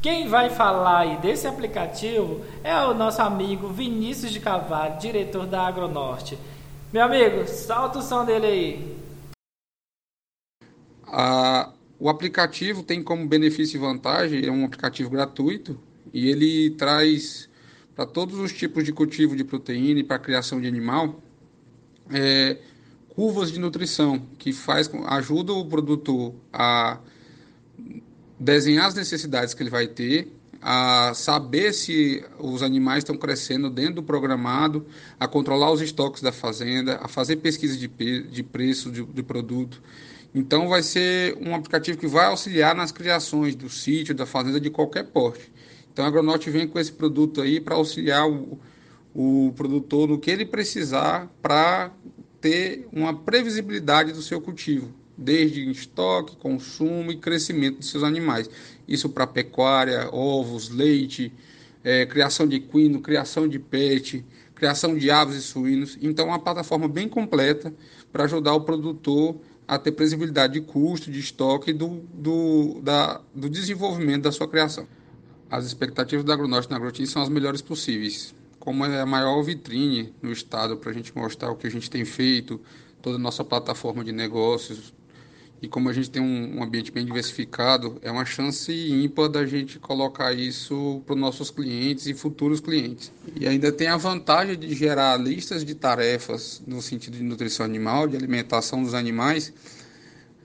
Quem 0.01 0.29
vai 0.29 0.49
falar 0.49 0.99
aí 0.99 1.17
desse 1.17 1.45
aplicativo 1.45 2.45
é 2.63 2.73
o 2.85 2.93
nosso 2.93 3.21
amigo 3.21 3.67
Vinícius 3.67 4.31
de 4.31 4.39
Carvalho, 4.39 4.97
diretor 4.99 5.45
da 5.45 5.63
Agronorte. 5.63 6.37
Meu 6.93 7.03
amigo, 7.03 7.45
solta 7.47 7.99
o 7.99 8.01
som 8.01 8.23
dele 8.23 8.45
aí. 8.45 8.97
Ah, 11.05 11.73
o 11.99 12.07
aplicativo 12.07 12.83
tem 12.83 13.03
como 13.03 13.27
benefício 13.27 13.75
e 13.75 13.79
vantagem, 13.79 14.45
é 14.45 14.51
um 14.51 14.63
aplicativo 14.63 15.09
gratuito 15.09 15.77
e 16.13 16.29
ele 16.29 16.69
traz 16.71 17.49
para 17.93 18.05
todos 18.05 18.39
os 18.39 18.53
tipos 18.53 18.85
de 18.85 18.93
cultivo 18.93 19.35
de 19.35 19.43
proteína 19.43 19.99
e 19.99 20.03
para 20.03 20.17
criação 20.17 20.61
de 20.61 20.67
animal 20.67 21.19
é, 22.09 22.57
curvas 23.19 23.51
de 23.51 23.59
nutrição 23.59 24.17
que 24.37 24.53
faz 24.53 24.89
ajuda 25.07 25.51
o 25.51 25.65
produtor 25.65 26.33
a 26.53 26.99
desenhar 28.39 28.85
as 28.87 28.95
necessidades 28.95 29.53
que 29.53 29.61
ele 29.61 29.69
vai 29.69 29.87
ter, 29.87 30.31
a 30.61 31.13
saber 31.13 31.73
se 31.73 32.23
os 32.39 32.63
animais 32.63 32.99
estão 32.99 33.17
crescendo 33.17 33.69
dentro 33.69 33.95
do 33.95 34.03
programado, 34.03 34.85
a 35.19 35.27
controlar 35.27 35.69
os 35.69 35.81
estoques 35.81 36.21
da 36.21 36.31
fazenda, 36.31 36.97
a 37.01 37.09
fazer 37.09 37.35
pesquisa 37.35 37.77
de, 37.77 37.89
de 37.89 38.41
preço 38.41 38.89
de, 38.89 39.03
de 39.03 39.21
produto. 39.21 39.83
Então, 40.33 40.69
vai 40.69 40.81
ser 40.81 41.37
um 41.41 41.53
aplicativo 41.53 41.97
que 41.97 42.07
vai 42.07 42.27
auxiliar 42.27 42.73
nas 42.73 42.93
criações 42.93 43.53
do 43.53 43.67
sítio, 43.67 44.15
da 44.15 44.25
fazenda, 44.25 44.61
de 44.61 44.69
qualquer 44.69 45.03
porte. 45.03 45.51
Então, 45.91 46.05
a 46.05 46.07
Agronorte 46.07 46.49
vem 46.49 46.65
com 46.65 46.79
esse 46.79 46.93
produto 46.93 47.41
aí 47.41 47.59
para 47.59 47.75
auxiliar 47.75 48.29
o, 48.29 48.57
o 49.13 49.51
produtor 49.57 50.07
no 50.07 50.17
que 50.17 50.31
ele 50.31 50.45
precisar 50.45 51.29
para 51.41 51.91
ter 52.41 52.87
uma 52.91 53.13
previsibilidade 53.13 54.13
do 54.13 54.21
seu 54.21 54.39
cultivo 54.41 54.93
desde 55.19 55.69
estoque, 55.69 56.37
consumo 56.37 57.11
e 57.11 57.17
crescimento 57.17 57.79
de 57.79 57.85
seus 57.85 58.03
animais. 58.03 58.49
Isso 58.87 59.09
para 59.09 59.27
pecuária, 59.27 60.09
ovos, 60.13 60.69
leite, 60.69 61.33
é, 61.83 62.05
criação 62.05 62.47
de 62.47 62.55
equino, 62.55 63.01
criação 63.01 63.47
de 63.47 63.59
pet, 63.59 64.25
criação 64.55 64.97
de 64.97 65.11
aves 65.11 65.35
e 65.35 65.41
suínos. 65.41 65.97
Então, 66.01 66.27
uma 66.27 66.39
plataforma 66.39 66.87
bem 66.87 67.09
completa 67.09 67.73
para 68.11 68.23
ajudar 68.23 68.53
o 68.53 68.61
produtor 68.61 69.35
a 69.67 69.77
ter 69.77 69.91
previsibilidade 69.91 70.53
de 70.53 70.61
custo, 70.61 71.11
de 71.11 71.19
estoque 71.19 71.71
e 71.71 71.73
do, 71.73 72.01
do, 72.13 72.79
da, 72.81 73.21
do 73.35 73.49
desenvolvimento 73.49 74.23
da 74.23 74.31
sua 74.31 74.47
criação. 74.47 74.87
As 75.49 75.65
expectativas 75.65 76.25
da 76.25 76.33
Agronorte 76.33 76.69
na 76.69 76.77
Agrotim 76.77 77.05
são 77.05 77.21
as 77.21 77.29
melhores 77.29 77.61
possíveis. 77.61 78.33
Como 78.59 78.85
é 78.85 78.99
a 78.99 79.05
maior 79.05 79.41
vitrine 79.41 80.13
no 80.21 80.31
estado 80.31 80.77
para 80.77 80.91
a 80.91 80.93
gente 80.93 81.15
mostrar 81.15 81.51
o 81.51 81.55
que 81.55 81.67
a 81.67 81.71
gente 81.71 81.89
tem 81.89 82.03
feito, 82.03 82.59
toda 83.01 83.15
a 83.15 83.19
nossa 83.19 83.43
plataforma 83.43 84.03
de 84.03 84.11
negócios, 84.11 84.93
e 85.61 85.67
como 85.67 85.89
a 85.89 85.93
gente 85.93 86.09
tem 86.09 86.21
um, 86.21 86.57
um 86.57 86.63
ambiente 86.63 86.91
bem 86.91 87.05
diversificado, 87.05 87.97
é 88.01 88.09
uma 88.09 88.25
chance 88.25 88.71
ímpar 88.71 89.27
da 89.27 89.45
gente 89.45 89.77
colocar 89.77 90.31
isso 90.31 91.01
para 91.05 91.15
os 91.15 91.19
nossos 91.19 91.51
clientes 91.51 92.05
e 92.05 92.13
futuros 92.13 92.61
clientes. 92.61 93.11
E 93.35 93.45
ainda 93.45 93.71
tem 93.71 93.87
a 93.87 93.97
vantagem 93.97 94.57
de 94.57 94.73
gerar 94.73 95.17
listas 95.17 95.65
de 95.65 95.75
tarefas 95.75 96.61
no 96.65 96.81
sentido 96.81 97.17
de 97.17 97.23
nutrição 97.23 97.65
animal, 97.65 98.07
de 98.07 98.15
alimentação 98.15 98.81
dos 98.81 98.93
animais, 98.93 99.51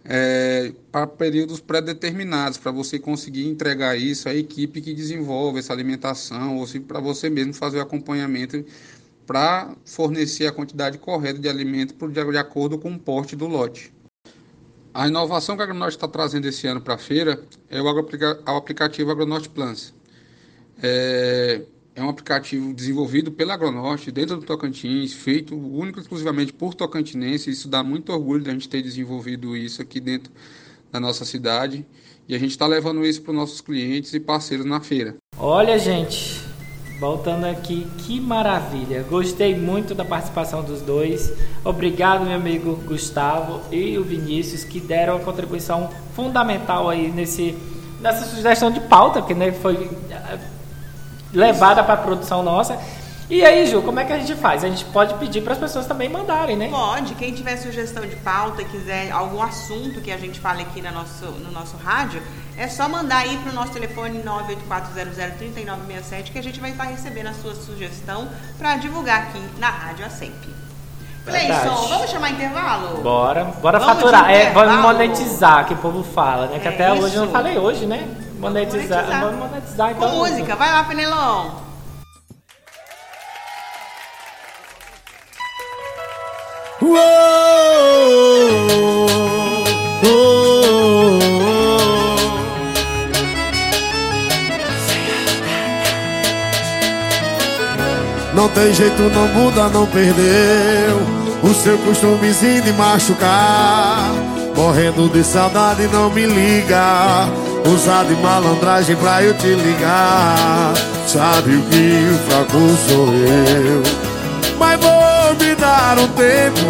é, 0.05 0.73
para 0.93 1.07
períodos 1.07 1.61
pré-determinados, 1.61 2.59
para 2.59 2.71
você 2.71 2.99
conseguir 2.99 3.49
entregar 3.49 3.97
isso 3.97 4.29
à 4.29 4.35
equipe 4.35 4.81
que 4.81 4.93
desenvolve 4.93 5.59
essa 5.59 5.73
alimentação, 5.73 6.59
ou 6.59 6.67
se 6.67 6.79
para 6.79 7.01
você 7.01 7.31
mesmo 7.31 7.55
fazer 7.55 7.79
o 7.79 7.83
acompanhamento 7.83 8.65
para 9.27 9.75
fornecer 9.85 10.47
a 10.47 10.53
quantidade 10.53 10.99
correta 10.99 11.39
de 11.39 11.49
alimento 11.49 11.95
de 12.09 12.39
acordo 12.39 12.79
com 12.79 12.93
o 12.93 12.99
porte 12.99 13.35
do 13.35 13.47
lote. 13.47 13.93
A 14.93 15.09
inovação 15.09 15.57
que 15.57 15.63
a 15.63 15.65
Agronorte 15.65 15.97
está 15.97 16.07
trazendo 16.07 16.47
esse 16.47 16.67
ano 16.67 16.81
para 16.81 16.95
a 16.95 16.99
feira 16.99 17.43
é 17.69 17.81
o, 17.83 17.89
aplicativo 17.89 19.11
Agronorte 19.11 19.49
Plans. 19.49 19.93
É, 20.81 21.63
é, 21.95 22.03
um 22.03 22.09
aplicativo 22.09 22.75
desenvolvido 22.75 23.31
pela 23.31 23.55
Agronorte 23.55 24.11
dentro 24.11 24.37
do 24.37 24.45
Tocantins, 24.45 25.13
feito 25.13 25.55
único 25.55 26.01
exclusivamente 26.01 26.53
por 26.53 26.75
tocantinenses. 26.75 27.59
Isso 27.59 27.69
dá 27.69 27.83
muito 27.83 28.13
orgulho 28.13 28.43
da 28.43 28.53
gente 28.53 28.69
ter 28.69 28.83
desenvolvido 28.83 29.57
isso 29.57 29.81
aqui 29.81 30.01
dentro 30.01 30.33
da 30.91 30.99
nossa 30.99 31.25
cidade. 31.25 31.87
E 32.29 32.35
a 32.35 32.39
gente 32.39 32.51
está 32.51 32.67
levando 32.67 33.05
isso 33.05 33.23
para 33.23 33.31
os 33.31 33.37
nossos 33.37 33.61
clientes 33.61 34.13
e 34.15 34.21
parceiros 34.21 34.67
na 34.67 34.81
feira. 34.81 35.17
Olha, 35.39 35.79
gente, 35.79 36.43
Voltando 36.99 37.45
aqui, 37.45 37.87
que 37.99 38.21
maravilha! 38.21 39.03
Gostei 39.03 39.55
muito 39.55 39.97
da 39.97 40.05
participação 40.05 40.63
dos 40.63 40.81
dois. 40.81 41.33
Obrigado, 41.65 42.25
meu 42.25 42.37
amigo 42.37 42.77
Gustavo 42.87 43.61
e 43.73 43.99
o 43.99 44.05
Vinícius, 44.05 44.63
que 44.63 44.79
deram 44.79 45.17
uma 45.17 45.25
contribuição 45.25 45.91
fundamental 46.15 46.89
aí 46.89 47.11
nesse, 47.11 47.57
nessa 48.01 48.25
sugestão 48.27 48.71
de 48.71 48.81
pauta 48.81 49.21
que 49.21 49.35
né, 49.35 49.51
foi 49.51 49.91
levada 51.35 51.83
para 51.83 51.95
a 51.95 51.99
produção 51.99 52.43
nossa. 52.43 52.79
E 53.29 53.43
aí, 53.43 53.67
Ju, 53.67 53.81
como 53.81 53.99
é 53.99 54.05
que 54.05 54.13
a 54.13 54.19
gente 54.19 54.35
faz? 54.35 54.63
A 54.63 54.69
gente 54.69 54.85
pode 54.85 55.15
pedir 55.15 55.43
para 55.43 55.55
as 55.55 55.59
pessoas 55.59 55.87
também 55.87 56.11
mandarem, 56.11 56.57
né? 56.57 56.69
Pode. 56.69 57.15
Quem 57.15 57.33
tiver 57.33 57.57
sugestão 57.57 58.07
de 58.07 58.17
pauta, 58.17 58.63
quiser 58.65 59.11
algum 59.11 59.43
assunto 59.43 60.03
que 60.03 60.13
a 60.13 60.19
gente 60.19 60.39
fale 60.39 60.61
aqui 60.61 60.83
no 60.83 60.93
nosso, 60.93 61.25
no 61.25 61.51
nosso 61.51 61.79
rádio, 61.79 62.23
é 62.55 62.69
só 62.69 62.87
mandar 62.87 63.21
aí 63.21 63.39
para 63.39 63.51
o 63.51 63.55
nosso 63.55 63.73
telefone 63.73 64.23
984003967 64.23 66.33
que 66.33 66.39
a 66.39 66.43
gente 66.43 66.61
vai 66.61 66.73
estar 66.73 66.85
recebendo 66.85 67.29
a 67.29 67.33
sua 67.33 67.55
sugestão 67.55 68.29
para 68.59 68.77
divulgar 68.77 69.23
aqui 69.23 69.41
na 69.59 69.71
Rádio 69.71 70.05
Sempre. 70.11 70.64
Cleison, 71.25 71.89
vamos 71.89 72.11
chamar 72.11 72.31
intervalo? 72.31 73.03
Bora, 73.03 73.45
bora 73.63 73.79
vamos 73.79 73.95
faturar. 73.95 74.31
É, 74.31 74.51
vamos 74.51 74.77
monetizar, 74.83 75.67
que 75.67 75.73
o 75.73 75.77
povo 75.79 76.03
fala, 76.03 76.47
né? 76.49 76.59
Que 76.59 76.69
é 76.69 76.71
até 76.71 76.93
isso. 76.93 77.03
hoje 77.03 77.17
eu 77.17 77.25
não 77.25 77.33
falei 77.33 77.59
hoje, 77.59 77.87
né? 77.87 78.07
Monetizar. 78.39 79.07
Vamos 79.07 79.21
monetizar, 79.21 79.21
vamos 79.21 79.51
monetizar 79.51 79.91
então. 79.93 80.11
Com 80.11 80.17
música, 80.17 80.57
vai 80.57 80.71
lá, 80.71 80.85
Penelon. 80.85 81.51
Não 98.35 98.49
tem 98.49 98.75
jeito, 98.75 99.03
não 99.03 99.29
muda, 99.29 99.69
não 99.69 99.87
perdeu 99.87 101.14
O 101.43 101.55
seu 101.55 101.77
costumezinho 101.79 102.63
de 102.63 102.73
machucar. 102.73 104.11
Morrendo 104.57 105.09
de 105.09 105.25
saudade, 105.25 105.89
não 105.89 106.11
me 106.11 106.27
liga. 106.27 107.29
Usar 107.67 108.05
de 108.05 108.15
malandragem 108.15 108.97
pra 108.97 109.23
eu 109.23 109.35
te 109.35 109.49
ligar. 109.49 110.73
Sabe 111.07 111.57
o 111.57 111.63
que 111.63 112.09
o 112.11 112.19
fraco 112.29 112.59
sou 112.89 113.09
eu. 113.15 113.83
Mas 114.59 114.81
vou 114.81 115.35
me 115.41 115.55
dar 115.55 115.99
um 115.99 116.09
tempo. 116.09 116.61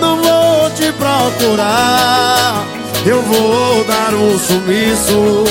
Não 0.00 0.16
vou 0.22 0.70
te 0.70 0.92
procurar. 0.92 2.64
Eu 3.04 3.22
vou 3.22 3.84
dar 3.84 4.14
um 4.14 4.38
sumiço. 4.38 5.44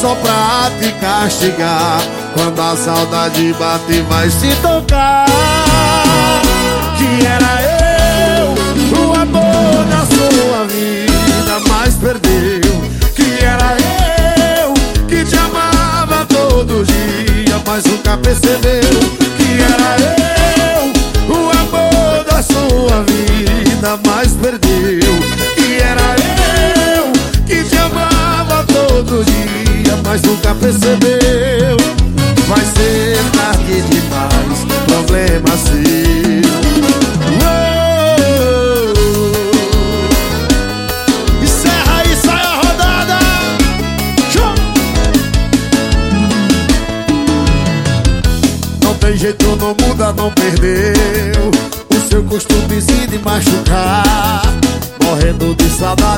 Só 0.00 0.14
pra 0.16 0.70
te 0.80 0.92
castigar. 1.00 2.00
Quando 2.34 2.60
a 2.60 2.76
saudade 2.76 3.52
bate 3.58 4.00
vai 4.02 4.30
se 4.30 4.54
tocar. 4.56 5.26
Que 6.96 7.26
era 7.26 7.37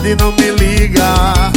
de 0.01 0.16
saudade, 0.16 0.16
não 0.16 0.32
me 0.32 0.51
liga 0.53 1.53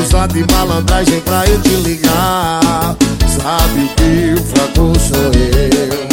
Usa 0.00 0.26
de 0.28 0.44
malandragem 0.52 1.20
pra 1.20 1.44
eu 1.46 1.60
te 1.60 1.74
ligar. 1.76 2.96
Sabe 3.26 3.90
que 3.96 4.34
o 4.34 4.44
fraco 4.44 4.98
sou 4.98 5.32
eu. 5.34 6.08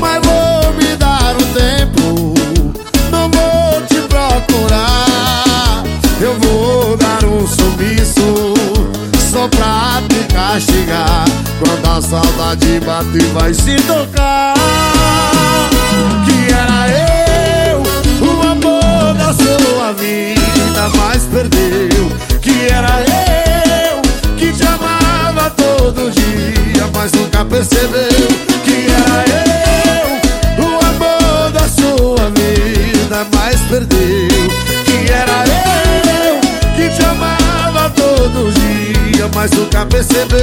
Mas 0.00 0.20
vou 0.26 0.72
me 0.74 0.96
dar 0.96 1.34
um 1.36 1.52
tempo. 1.52 2.34
Não 3.10 3.30
vou 3.30 3.80
te 3.86 4.00
procurar. 4.08 5.84
Eu 6.20 6.38
vou 6.40 6.96
dar 6.96 7.24
um 7.24 7.46
sumiço 7.46 8.54
Só 9.30 9.48
pra 9.48 10.02
te 10.08 10.34
castigar. 10.34 11.24
Quando 11.60 11.86
a 11.86 12.02
saudade 12.02 12.80
bater 12.80 13.26
vai 13.32 13.54
se 13.54 13.76
tocar 13.82 15.03
Mas 20.90 21.22
perdeu 21.24 22.10
Que 22.42 22.66
era 22.70 23.00
eu 23.00 24.02
Que 24.36 24.52
te 24.52 24.66
amava 24.66 25.50
todo 25.50 26.10
dia 26.10 26.90
Mas 26.94 27.12
nunca 27.12 27.44
percebeu 27.44 28.28
Que 28.64 28.86
era 28.90 29.24
eu 29.30 30.64
O 30.64 30.84
amor 30.84 31.52
da 31.52 31.66
sua 31.68 32.30
vida 32.30 33.26
Mas 33.34 33.60
perdeu 33.62 34.48
Que 34.84 35.10
era 35.10 35.44
eu 35.48 36.40
Que 36.76 36.94
te 36.94 37.02
amava 37.04 37.90
todo 37.90 38.52
dia 38.52 39.30
Mas 39.34 39.50
nunca 39.52 39.86
percebeu 39.86 40.33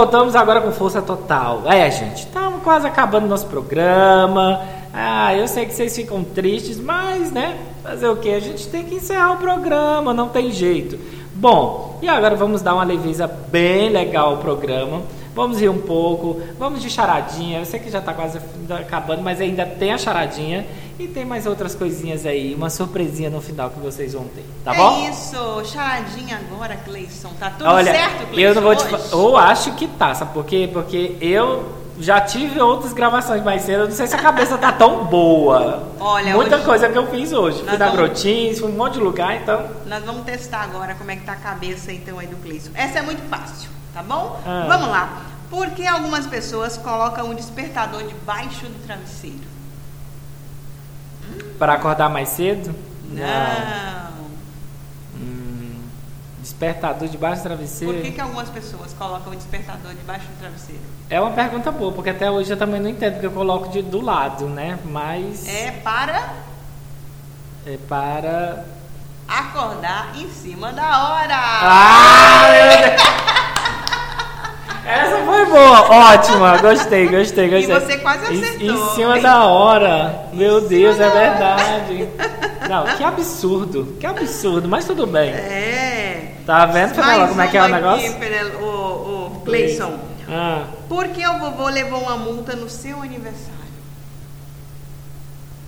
Voltamos, 0.00 0.34
agora 0.34 0.62
com 0.62 0.72
força 0.72 1.02
total. 1.02 1.64
É, 1.66 1.90
gente, 1.90 2.20
estamos 2.20 2.62
quase 2.62 2.86
acabando 2.86 3.26
nosso 3.26 3.46
programa. 3.48 4.62
Ah, 4.94 5.36
eu 5.36 5.46
sei 5.46 5.66
que 5.66 5.74
vocês 5.74 5.94
ficam 5.94 6.24
tristes, 6.24 6.80
mas, 6.80 7.30
né? 7.30 7.58
Fazer 7.82 8.08
o 8.08 8.16
que? 8.16 8.32
A 8.32 8.40
gente 8.40 8.66
tem 8.68 8.82
que 8.82 8.94
encerrar 8.94 9.32
o 9.32 9.36
programa, 9.36 10.14
não 10.14 10.30
tem 10.30 10.50
jeito. 10.52 10.98
Bom, 11.34 11.98
e 12.00 12.08
agora 12.08 12.34
vamos 12.34 12.62
dar 12.62 12.72
uma 12.72 12.82
leveza 12.82 13.26
bem 13.26 13.90
legal 13.90 14.30
ao 14.30 14.36
programa. 14.38 15.02
Vamos 15.40 15.58
rir 15.58 15.70
um 15.70 15.80
pouco, 15.80 16.38
vamos 16.58 16.82
de 16.82 16.90
charadinha. 16.90 17.60
Eu 17.60 17.64
sei 17.64 17.80
que 17.80 17.90
já 17.90 17.98
está 18.00 18.12
quase 18.12 18.38
acabando, 18.78 19.22
mas 19.22 19.40
ainda 19.40 19.64
tem 19.64 19.90
a 19.90 19.96
charadinha. 19.96 20.66
E 20.98 21.06
tem 21.08 21.24
mais 21.24 21.46
outras 21.46 21.74
coisinhas 21.74 22.26
aí, 22.26 22.54
uma 22.54 22.68
surpresinha 22.68 23.30
no 23.30 23.40
final 23.40 23.70
que 23.70 23.80
vocês 23.80 24.12
vão 24.12 24.24
ter, 24.24 24.44
tá 24.62 24.74
bom? 24.74 25.02
É 25.02 25.08
isso, 25.08 25.62
charadinha 25.64 26.38
agora, 26.52 26.76
Cleison. 26.76 27.30
Tá 27.40 27.48
tudo 27.48 27.70
Olha, 27.70 27.90
certo, 27.90 28.26
Cleison? 28.26 28.40
eu 28.42 28.54
não 28.54 28.60
vou 28.62 28.76
te 28.76 28.84
hoje? 28.94 29.04
Eu 29.12 29.36
acho 29.38 29.72
que 29.76 29.86
tá, 29.88 30.14
sabe 30.14 30.34
por 30.34 30.44
quê? 30.44 30.68
Porque 30.70 31.16
eu 31.22 31.72
já 31.98 32.20
tive 32.20 32.60
outras 32.60 32.92
gravações 32.92 33.42
mais 33.42 33.62
cedo, 33.62 33.84
eu 33.84 33.88
não 33.88 33.94
sei 33.96 34.06
se 34.08 34.14
a 34.14 34.18
cabeça 34.18 34.58
tá 34.58 34.72
tão 34.72 35.06
boa. 35.06 35.84
Olha, 35.98 36.34
Muita 36.34 36.56
hoje- 36.56 36.64
coisa 36.66 36.88
que 36.90 36.98
eu 36.98 37.06
fiz 37.06 37.32
hoje. 37.32 37.60
Fui 37.60 37.78
na 37.78 37.86
vamos- 37.86 37.94
Grotins, 37.96 38.58
fui 38.60 38.68
um 38.70 38.76
monte 38.76 38.94
de 38.94 39.00
lugar, 39.00 39.36
então. 39.36 39.64
Nós 39.86 40.04
vamos 40.04 40.22
testar 40.26 40.60
agora 40.64 40.94
como 40.96 41.10
é 41.10 41.16
que 41.16 41.22
tá 41.24 41.32
a 41.32 41.36
cabeça 41.36 41.90
então 41.92 42.18
aí 42.18 42.26
do 42.26 42.36
Cleison. 42.36 42.72
Essa 42.74 42.98
é 42.98 43.02
muito 43.02 43.22
fácil, 43.30 43.70
tá 43.94 44.02
bom? 44.02 44.38
Ah. 44.46 44.66
Vamos 44.68 44.88
lá. 44.88 45.22
Por 45.50 45.70
que 45.70 45.84
algumas 45.86 46.26
pessoas 46.26 46.76
colocam 46.76 47.28
um 47.30 47.34
despertador 47.34 48.04
debaixo 48.04 48.66
do 48.66 48.86
travesseiro? 48.86 49.50
Para 51.58 51.74
acordar 51.74 52.08
mais 52.08 52.28
cedo? 52.30 52.74
Não. 53.10 54.12
Hum, 55.16 55.82
despertador 56.38 57.08
debaixo 57.08 57.42
do 57.42 57.48
travesseiro? 57.48 57.94
Por 57.94 58.02
que, 58.02 58.12
que 58.12 58.20
algumas 58.20 58.48
pessoas 58.48 58.92
colocam 58.92 59.32
o 59.32 59.36
despertador 59.36 59.92
debaixo 59.94 60.26
do 60.26 60.38
travesseiro? 60.38 60.82
É 61.10 61.20
uma 61.20 61.32
pergunta 61.32 61.72
boa, 61.72 61.90
porque 61.92 62.10
até 62.10 62.30
hoje 62.30 62.52
eu 62.52 62.56
também 62.56 62.80
não 62.80 62.88
entendo 62.88 63.14
porque 63.14 63.26
eu 63.26 63.32
coloco 63.32 63.68
de, 63.70 63.82
do 63.82 64.00
lado, 64.00 64.46
né? 64.48 64.78
Mas 64.84 65.46
É 65.48 65.72
para 65.82 66.32
é 67.66 67.76
para. 67.88 68.64
acordar 69.28 70.12
em 70.16 70.30
cima 70.30 70.72
da 70.72 71.08
hora. 71.10 71.36
Ah, 71.36 72.48
meu 72.50 72.88
Deus! 72.96 73.20
Essa 74.84 75.24
foi 75.24 75.46
boa, 75.46 75.90
ótima, 76.12 76.56
gostei, 76.58 77.06
gostei, 77.08 77.46
E 77.46 77.50
gostei. 77.50 77.74
você 77.80 77.98
quase 77.98 78.34
Em- 78.34 78.42
acertou. 78.44 78.68
Em, 78.68 78.94
cima 78.94 79.20
da 79.20 79.44
hora, 79.44 80.28
meu 80.32 80.60
Deus, 80.66 80.98
é 80.98 81.08
verdade. 81.10 82.08
Não, 82.68 82.84
que 82.96 83.04
absurdo, 83.04 83.96
que 84.00 84.06
absurdo, 84.06 84.68
mas 84.68 84.84
tudo 84.86 85.06
bem. 85.06 85.30
É. 85.30 86.34
Tá 86.46 86.66
vendo, 86.66 86.96
Mais 86.96 87.28
como 87.28 87.40
é 87.42 87.48
que 87.48 87.56
é 87.58 87.62
o 87.62 87.68
negócio? 87.68 88.08
Aqui, 88.10 88.18
Penel- 88.18 88.60
o, 88.60 89.26
o 89.36 89.40
Cleison. 89.44 89.98
Ah, 90.28 90.64
Por 90.88 91.08
que 91.08 91.26
o 91.26 91.38
vovô 91.38 91.68
levou 91.68 92.00
uma 92.00 92.16
multa 92.16 92.54
no 92.56 92.68
seu 92.70 93.02
aniversário? 93.02 93.50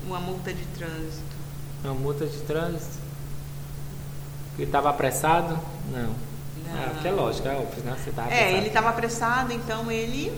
Uma 0.07 0.19
multa 0.21 0.53
de 0.53 0.65
trânsito. 0.67 1.23
uma 1.85 1.95
multa 1.95 2.27
de 2.27 2.39
trânsito? 2.39 3.03
Ele 4.57 4.67
estava 4.67 4.91
apressado? 4.91 5.59
Não. 5.93 6.11
Ah, 6.75 6.91
porque 6.93 7.09
é 7.09 7.11
lógico, 7.11 7.49
é 7.49 7.53
óbvio, 7.55 7.83
né? 7.85 7.97
Você 8.03 8.11
tava 8.11 8.33
É, 8.33 8.53
ele 8.57 8.69
estava 8.69 8.89
apressado, 8.91 9.53
então 9.53 9.91
ele. 9.91 10.33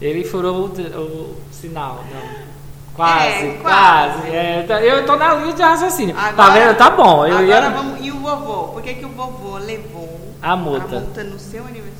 Ele 0.00 0.24
furou 0.24 0.66
o, 0.66 1.00
o 1.00 1.36
sinal, 1.52 2.04
não. 2.12 2.54
Quase, 2.94 3.26
É, 3.26 3.58
quase. 3.60 4.18
quase. 4.22 4.28
É, 4.36 4.64
tá- 4.68 4.80
eu 4.82 5.04
tô 5.04 5.16
na 5.16 5.34
linha 5.34 5.52
de 5.54 5.62
raciocínio. 5.62 6.14
tá 6.14 6.26
Agora- 6.28 6.52
vendo? 6.52 6.76
Tá 6.76 6.90
bom. 6.90 7.26
Eu 7.26 7.38
Agora 7.38 7.70
vamos. 7.70 8.04
E 8.04 8.10
o 8.10 8.18
vovô? 8.20 8.68
Por 8.68 8.82
que, 8.82 8.94
que 8.94 9.04
o 9.04 9.08
vovô 9.08 9.58
levou 9.58 10.32
A 10.42 10.54
multa. 10.56 10.96
a 10.96 11.00
multa 11.00 11.24
no 11.24 11.38
seu 11.38 11.64
aniversário? 11.64 11.94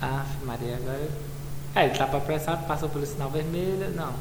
Ah, 0.00 0.24
Maria, 0.44 0.76
agora. 0.76 1.08
É, 1.74 1.84
ele 1.86 1.96
tava 1.96 2.18
apressado, 2.18 2.66
passou 2.66 2.88
pelo 2.88 3.06
sinal 3.06 3.30
vermelho. 3.30 3.90
Não. 3.94 4.12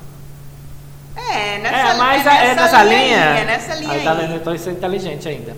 É, 1.13 1.57
nessa, 1.59 1.75
é, 1.75 1.93
mas 1.97 2.25
é 2.25 2.29
é 2.51 2.55
nessa 2.55 2.84
linha. 2.84 3.32
aí, 3.34 3.41
É 3.41 3.45
nessa 3.45 3.75
linha 3.75 3.91
aí. 3.91 3.97
aí. 3.99 4.03
Tá 4.05 4.13
vendo? 4.13 4.34
Eu 4.36 4.43
tô 4.43 4.57
sendo 4.57 4.77
inteligente 4.77 5.27
ainda. 5.27 5.57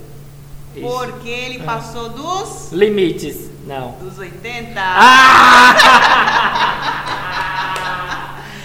Porque 0.81 1.29
ele 1.29 1.61
Ah. 1.61 1.65
passou 1.73 2.09
dos. 2.09 2.71
Limites. 2.71 3.51
Não. 3.65 3.91
dos 4.01 4.17
80. 4.19 4.81
Ah! 4.81 5.75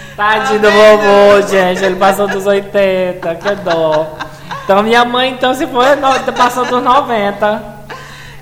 Tadinho 0.17 0.59
do 0.59 0.69
vovô, 0.69 1.41
gente. 1.47 1.81
Ele 1.83 1.95
passou 1.95 2.27
dos 2.27 2.45
80, 2.45 3.35
que 3.35 3.55
dó. 3.63 4.07
Então 4.65 4.83
minha 4.83 5.05
mãe, 5.05 5.31
então, 5.31 5.53
se 5.53 5.65
for, 5.67 5.85
passou 6.35 6.65
dos 6.65 6.83
90. 6.83 7.68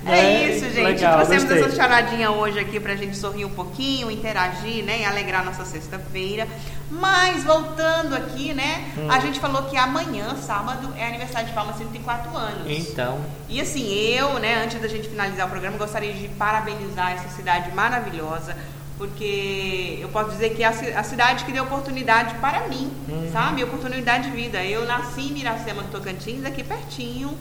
É 0.08 0.22
né? 0.22 0.50
isso, 0.50 0.64
gente. 0.66 0.82
Legal, 0.84 1.16
Trouxemos 1.16 1.44
gostei. 1.44 1.62
essa 1.64 1.76
charadinha 1.76 2.30
hoje 2.30 2.58
aqui 2.58 2.78
pra 2.80 2.94
gente 2.96 3.16
sorrir 3.16 3.44
um 3.44 3.50
pouquinho, 3.50 4.10
interagir, 4.10 4.84
né? 4.84 5.00
E 5.00 5.04
alegrar 5.04 5.44
nossa 5.44 5.64
sexta-feira. 5.64 6.46
Mas 6.90 7.44
voltando 7.44 8.14
aqui, 8.16 8.54
né? 8.54 8.90
Hum. 8.96 9.10
A 9.10 9.18
gente 9.20 9.38
falou 9.38 9.64
que 9.64 9.76
amanhã, 9.76 10.34
sábado, 10.36 10.92
é 10.96 11.06
aniversário 11.06 11.48
de 11.48 11.54
Palma 11.54 11.72
104 11.74 12.36
anos. 12.36 12.62
Então, 12.66 13.20
E 13.48 13.60
assim, 13.60 13.86
eu, 13.92 14.34
né, 14.38 14.62
antes 14.64 14.80
da 14.80 14.88
gente 14.88 15.08
finalizar 15.08 15.46
o 15.46 15.50
programa, 15.50 15.76
gostaria 15.76 16.12
de 16.12 16.28
parabenizar 16.28 17.12
essa 17.12 17.28
cidade 17.28 17.70
maravilhosa, 17.72 18.56
porque 18.96 19.98
eu 20.00 20.08
posso 20.08 20.30
dizer 20.30 20.50
que 20.54 20.62
é 20.62 20.66
a, 20.66 20.72
ci- 20.72 20.92
a 20.92 21.02
cidade 21.02 21.44
que 21.44 21.52
deu 21.52 21.64
oportunidade 21.64 22.34
para 22.36 22.66
mim, 22.68 22.90
Uhum. 23.08 23.30
sabe? 23.32 23.62
Oportunidade 23.64 24.30
de 24.30 24.36
vida. 24.36 24.62
Eu 24.64 24.84
nasci 24.86 25.20
em 25.28 25.32
Miracema, 25.32 25.84
Tocantins, 25.92 26.44
aqui 26.44 26.64
pertinho, 26.64 27.36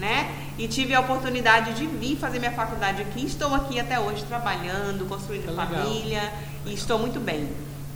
né? 0.00 0.30
E 0.58 0.66
tive 0.66 0.94
a 0.94 1.00
oportunidade 1.00 1.74
de 1.74 1.86
vir 1.86 2.16
fazer 2.16 2.38
minha 2.38 2.50
faculdade 2.52 3.02
aqui. 3.02 3.24
Estou 3.24 3.54
aqui 3.54 3.78
até 3.78 4.00
hoje 4.00 4.24
trabalhando, 4.24 5.06
construindo 5.08 5.50
legal. 5.50 5.66
família 5.66 6.22
e 6.66 6.74
estou 6.74 6.98
muito 6.98 7.20
bem. 7.20 7.48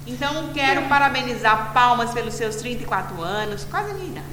Então, 0.07 0.51
quero 0.53 0.83
parabenizar 0.83 1.73
Palmas 1.73 2.11
pelos 2.13 2.35
seus 2.35 2.57
34 2.57 3.23
anos, 3.23 3.65
quase 3.65 3.91
a 3.91 3.95
minha 3.95 4.07
idade. 4.09 4.27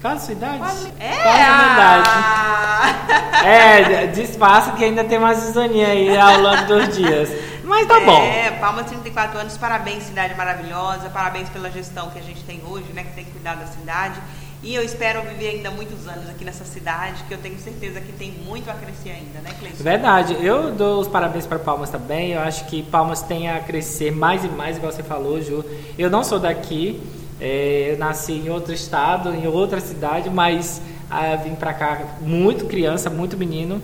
qual 0.00 0.14
a 0.14 0.18
sua 0.18 0.32
idade? 0.34 0.58
Quase, 0.58 0.92
é, 1.00 1.16
Quase 1.16 1.40
a 1.40 1.56
minha 1.56 1.72
idade. 1.72 2.08
ah! 2.10 3.44
É, 3.46 4.06
disfarça 4.08 4.72
que 4.72 4.84
ainda 4.84 5.04
tem 5.04 5.18
mais 5.18 5.42
isonia 5.48 5.88
aí 5.88 6.16
ao 6.16 6.40
longo 6.40 6.64
dos 6.66 6.96
dias. 6.96 7.30
Mas 7.64 7.86
tá 7.86 8.00
bom. 8.00 8.22
É, 8.22 8.50
Palmas 8.52 8.86
34 8.86 9.38
anos, 9.38 9.56
parabéns, 9.56 10.04
cidade 10.04 10.34
maravilhosa, 10.34 11.08
parabéns 11.10 11.48
pela 11.50 11.70
gestão 11.70 12.10
que 12.10 12.18
a 12.18 12.22
gente 12.22 12.42
tem 12.44 12.62
hoje, 12.66 12.92
né, 12.92 13.04
que 13.04 13.12
tem 13.12 13.24
que 13.24 13.30
cuidar 13.30 13.56
da 13.56 13.66
cidade. 13.66 14.20
E 14.62 14.74
eu 14.74 14.82
espero 14.82 15.22
viver 15.22 15.50
ainda 15.50 15.70
muitos 15.70 16.06
anos 16.08 16.28
aqui 16.28 16.44
nessa 16.44 16.64
cidade, 16.64 17.22
que 17.28 17.34
eu 17.34 17.38
tenho 17.38 17.58
certeza 17.58 18.00
que 18.00 18.12
tem 18.12 18.32
muito 18.44 18.68
a 18.68 18.74
crescer 18.74 19.10
ainda, 19.10 19.38
né, 19.40 19.50
Cleiton? 19.58 19.82
Verdade, 19.82 20.36
eu 20.40 20.72
dou 20.72 21.00
os 21.00 21.06
parabéns 21.06 21.46
para 21.46 21.58
Palmas 21.58 21.90
também. 21.90 22.32
Eu 22.32 22.40
acho 22.40 22.64
que 22.66 22.82
Palmas 22.82 23.22
tem 23.22 23.48
a 23.48 23.60
crescer 23.60 24.10
mais 24.10 24.44
e 24.44 24.48
mais, 24.48 24.76
igual 24.76 24.90
você 24.90 25.02
falou, 25.02 25.40
Ju. 25.40 25.64
Eu 25.96 26.10
não 26.10 26.24
sou 26.24 26.38
daqui, 26.38 27.00
É, 27.40 27.92
eu 27.92 27.98
nasci 27.98 28.32
em 28.32 28.50
outro 28.50 28.74
estado, 28.74 29.32
em 29.32 29.46
outra 29.46 29.80
cidade, 29.80 30.28
mas 30.28 30.82
ah, 31.08 31.36
vim 31.36 31.54
para 31.54 31.72
cá 31.72 32.16
muito 32.20 32.64
criança, 32.66 33.08
muito 33.08 33.36
menino 33.36 33.80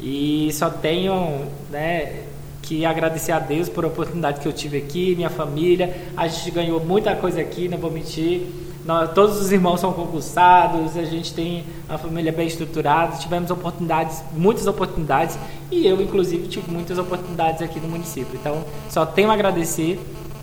e 0.00 0.50
só 0.52 0.68
tenho, 0.68 1.46
né, 1.70 2.24
que 2.60 2.84
agradecer 2.84 3.30
a 3.30 3.38
Deus 3.38 3.68
por 3.68 3.84
a 3.84 3.86
oportunidade 3.88 4.40
que 4.40 4.48
eu 4.48 4.52
tive 4.52 4.78
aqui, 4.78 5.14
minha 5.14 5.30
família. 5.30 5.96
A 6.16 6.26
gente 6.26 6.50
ganhou 6.50 6.80
muita 6.80 7.14
coisa 7.14 7.40
aqui, 7.40 7.68
não 7.68 7.78
vou 7.78 7.90
mentir. 7.90 8.46
Nós, 8.88 9.12
todos 9.12 9.38
os 9.38 9.52
irmãos 9.52 9.80
são 9.80 9.92
concursados, 9.92 10.96
a 10.96 11.04
gente 11.04 11.34
tem 11.34 11.62
uma 11.86 11.98
família 11.98 12.32
bem 12.32 12.46
estruturada, 12.46 13.18
tivemos 13.18 13.50
oportunidades, 13.50 14.24
muitas 14.32 14.66
oportunidades, 14.66 15.38
e 15.70 15.86
eu, 15.86 16.00
inclusive, 16.00 16.48
tive 16.48 16.70
muitas 16.70 16.96
oportunidades 16.96 17.60
aqui 17.60 17.78
no 17.80 17.86
município. 17.86 18.30
Então, 18.40 18.64
só 18.88 19.04
tenho 19.04 19.30
a 19.30 19.34
agradecer, 19.34 20.00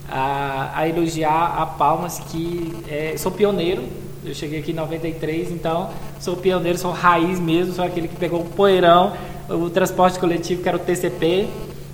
a, 0.07 0.73
a 0.75 0.87
elogiar 0.87 1.59
a 1.59 1.65
Palmas, 1.65 2.21
que 2.29 2.71
é, 2.87 3.15
sou 3.17 3.31
pioneiro, 3.31 3.81
eu 4.23 4.35
cheguei 4.35 4.59
aqui 4.59 4.73
em 4.73 4.75
93, 4.75 5.49
então 5.49 5.89
sou 6.19 6.37
pioneiro, 6.37 6.77
sou 6.77 6.91
raiz 6.91 7.39
mesmo, 7.39 7.73
sou 7.73 7.83
aquele 7.83 8.07
que 8.07 8.15
pegou 8.15 8.41
o 8.41 8.45
poeirão, 8.45 9.13
o 9.49 9.71
transporte 9.71 10.19
coletivo, 10.19 10.61
que 10.61 10.69
era 10.69 10.77
o 10.77 10.81
TCP. 10.81 11.47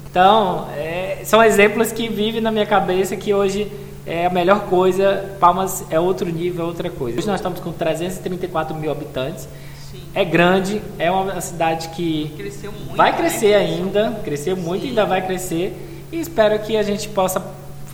Então, 0.10 0.68
é, 0.76 1.22
são 1.24 1.41
exemplos 1.41 1.93
que 1.93 2.10
vivem 2.10 2.41
na 2.41 2.52
minha 2.52 2.66
cabeça 2.66 3.16
que 3.16 3.34
hoje 3.34 3.72
é 4.06 4.26
a 4.26 4.30
melhor 4.30 4.62
coisa. 4.66 5.36
Palmas 5.39 5.86
é 5.89 5.99
outro 5.99 6.30
nível, 6.30 6.66
é 6.66 6.68
outra 6.68 6.89
coisa. 6.89 7.18
Hoje 7.18 7.28
nós 7.28 7.39
estamos 7.39 7.60
com 7.60 7.72
334 7.72 8.76
mil 8.76 8.91
habitantes. 8.91 9.47
Sim. 9.91 10.04
É 10.14 10.24
grande, 10.24 10.82
é 10.97 11.12
uma 11.12 11.39
cidade 11.41 11.89
que 11.89 12.34
Cresceu 12.38 12.72
muito. 12.72 12.95
vai 12.95 13.12
né? 13.12 13.18
crescer 13.18 13.54
ainda, 13.54 14.20
cresceu 14.24 14.56
muito 14.58 14.86
e 14.86 14.89
ainda 14.89 15.06
vai 15.06 15.26
crescer. 15.26 16.08
E 16.12 16.20
espero 16.20 16.58
que 16.60 16.76
a 16.78 16.84
gente 16.84 17.10
possa 17.10 17.41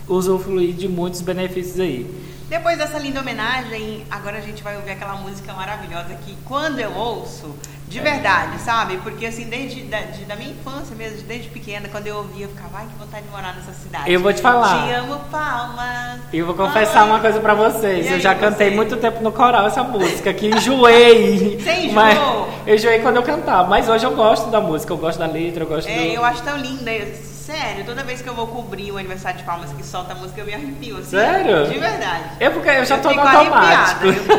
usufruir 0.08 0.74
de 0.74 0.88
muitos 0.88 1.20
benefícios 1.20 1.78
aí. 1.80 2.06
Depois 2.48 2.78
dessa 2.78 2.98
linda 2.98 3.20
homenagem, 3.20 4.04
agora 4.10 4.38
a 4.38 4.40
gente 4.40 4.62
vai 4.62 4.76
ouvir 4.76 4.92
aquela 4.92 5.16
música 5.16 5.52
maravilhosa 5.52 6.14
que 6.24 6.34
quando 6.46 6.78
eu 6.78 6.92
ouço, 6.94 7.54
de 7.88 8.00
verdade, 8.00 8.60
sabe? 8.60 8.98
Porque 8.98 9.24
assim, 9.26 9.44
desde 9.48 9.82
da, 9.84 10.00
de- 10.00 10.24
da 10.24 10.36
minha 10.36 10.50
infância 10.50 10.94
mesmo, 10.94 11.22
desde 11.26 11.48
pequena, 11.48 11.88
quando 11.88 12.06
eu 12.06 12.16
ouvia, 12.18 12.44
eu 12.44 12.48
ficava, 12.50 12.78
ai, 12.78 12.86
que 12.86 12.98
vontade 13.02 13.24
de 13.24 13.30
morar 13.30 13.54
nessa 13.54 13.72
cidade. 13.72 14.12
Eu 14.12 14.20
vou 14.20 14.32
te 14.32 14.42
falar. 14.42 14.86
Te 14.86 14.92
amo, 14.92 15.18
Palmas. 15.30 16.20
E 16.32 16.38
eu 16.38 16.46
vou 16.46 16.54
confessar 16.54 17.02
Ai. 17.02 17.08
uma 17.08 17.18
coisa 17.20 17.40
pra 17.40 17.54
vocês. 17.54 18.04
E 18.06 18.08
Eu 18.10 18.14
aí, 18.16 18.20
já 18.20 18.34
cantei 18.34 18.70
você? 18.70 18.76
muito 18.76 18.96
tempo 18.98 19.22
no 19.22 19.32
coral 19.32 19.66
essa 19.66 19.82
música, 19.82 20.32
que 20.34 20.48
enjoei. 20.48 21.58
Você 21.64 21.72
enjoou? 21.72 21.94
Mas 21.94 22.18
eu 22.66 22.74
enjoei 22.74 22.98
quando 23.00 23.16
eu 23.16 23.22
cantava. 23.22 23.68
Mas 23.68 23.88
hoje 23.88 24.04
eu 24.04 24.14
gosto 24.14 24.50
da 24.50 24.60
música, 24.60 24.92
eu 24.92 24.96
gosto 24.98 25.18
da 25.18 25.26
letra, 25.26 25.64
eu 25.64 25.68
gosto 25.68 25.86
do. 25.88 25.92
É, 25.92 26.16
eu 26.16 26.24
acho 26.24 26.42
tão 26.42 26.56
linda. 26.58 26.90
Sério, 27.48 27.82
toda 27.86 28.04
vez 28.04 28.20
que 28.20 28.28
eu 28.28 28.34
vou 28.34 28.46
cobrir 28.46 28.92
o 28.92 28.98
aniversário 28.98 29.38
de 29.38 29.44
Palmas 29.44 29.72
que 29.72 29.82
solta 29.82 30.12
a 30.12 30.14
música, 30.14 30.38
eu 30.38 30.44
me 30.44 30.52
arrepio. 30.52 30.98
Assim, 30.98 31.12
Sério? 31.12 31.66
De 31.66 31.78
verdade. 31.78 32.24
É 32.40 32.50
porque 32.50 32.68
eu 32.68 32.84
já 32.84 32.98
tô 32.98 33.10
no 33.10 33.20
automático. 33.22 34.04
Eu, 34.06 34.12
fico- 34.12 34.32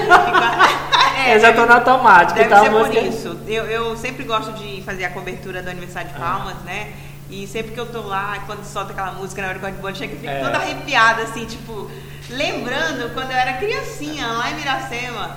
É, 1.26 1.34
Eu 1.36 1.40
já 1.40 1.52
tô 1.54 1.66
no 1.66 1.74
automático, 1.74 2.38
Deve 2.38 2.54
a 2.54 2.60
ser 2.62 2.70
por 2.70 2.94
isso. 2.96 3.40
Eu, 3.48 3.66
eu 3.66 3.98
sempre 3.98 4.24
gosto 4.26 4.54
de 4.54 4.84
fazer 4.84 5.06
a 5.06 5.10
cobertura 5.10 5.64
do 5.64 5.72
aniversário 5.72 6.08
Ah. 6.12 6.14
de 6.14 6.20
Palmas, 6.20 6.56
né? 6.64 6.92
E 7.32 7.48
sempre 7.48 7.72
que 7.72 7.80
eu 7.80 7.88
tô 7.88 8.02
lá, 8.02 8.44
quando 8.46 8.64
solta 8.64 8.92
aquela 8.92 9.14
música 9.14 9.42
na 9.42 9.48
hora 9.50 9.60
corte 9.60 9.76
de 9.76 9.82
bolo, 9.82 9.96
chega 9.96 10.14
e 10.14 10.18
fico 10.20 10.32
É. 10.32 10.44
toda 10.44 10.58
arrepiada, 10.58 11.24
assim, 11.24 11.46
tipo, 11.46 11.90
lembrando 12.30 13.12
quando 13.16 13.32
eu 13.32 13.38
era 13.38 13.54
criancinha, 13.54 14.28
lá 14.28 14.52
em 14.52 14.54
Miracema, 14.54 15.36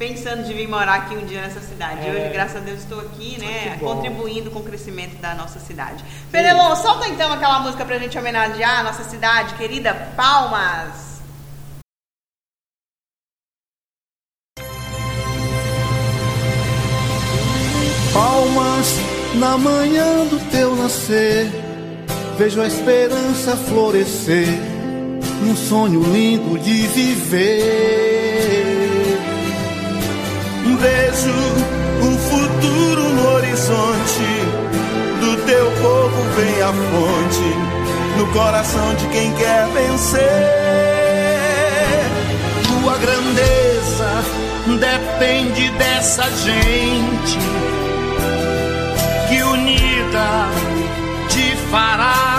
pensando 0.00 0.44
de 0.44 0.54
vir 0.54 0.66
morar 0.66 0.94
aqui 0.94 1.14
um 1.14 1.26
dia 1.26 1.42
nessa 1.42 1.60
cidade. 1.60 2.08
É. 2.08 2.10
Hoje, 2.10 2.32
graças 2.32 2.56
a 2.56 2.60
Deus, 2.60 2.78
estou 2.80 3.00
aqui, 3.00 3.38
né? 3.38 3.76
Contribuindo 3.78 4.50
com 4.50 4.60
o 4.60 4.62
crescimento 4.62 5.20
da 5.20 5.34
nossa 5.34 5.60
cidade. 5.60 6.02
Penelon, 6.32 6.74
solta 6.74 7.06
então 7.06 7.30
aquela 7.30 7.60
música 7.60 7.84
pra 7.84 7.98
gente 7.98 8.18
homenagear 8.18 8.80
a 8.80 8.82
nossa 8.82 9.04
cidade, 9.04 9.54
querida 9.56 9.92
Palmas. 10.16 11.20
Palmas 18.14 18.96
na 19.34 19.58
manhã 19.58 20.24
do 20.24 20.50
teu 20.50 20.74
nascer, 20.76 21.46
vejo 22.38 22.62
a 22.62 22.66
esperança 22.66 23.54
florescer, 23.54 24.48
num 25.42 25.54
sonho 25.54 26.02
lindo 26.10 26.58
de 26.58 26.86
viver. 26.86 28.19
Vejo 30.80 31.34
um 32.02 32.18
futuro 32.18 33.02
no 33.10 33.34
horizonte, 33.34 34.24
do 35.20 35.36
teu 35.44 35.70
povo 35.72 36.22
vem 36.36 36.62
a 36.62 36.72
fonte, 36.72 38.16
no 38.16 38.26
coração 38.32 38.94
de 38.94 39.06
quem 39.08 39.30
quer 39.34 39.66
vencer. 39.74 40.20
Tua 42.66 42.96
grandeza 42.96 44.24
depende 44.78 45.68
dessa 45.72 46.24
gente 46.30 47.38
que 49.28 49.42
unida 49.42 50.48
te 51.28 51.56
fará 51.70 52.29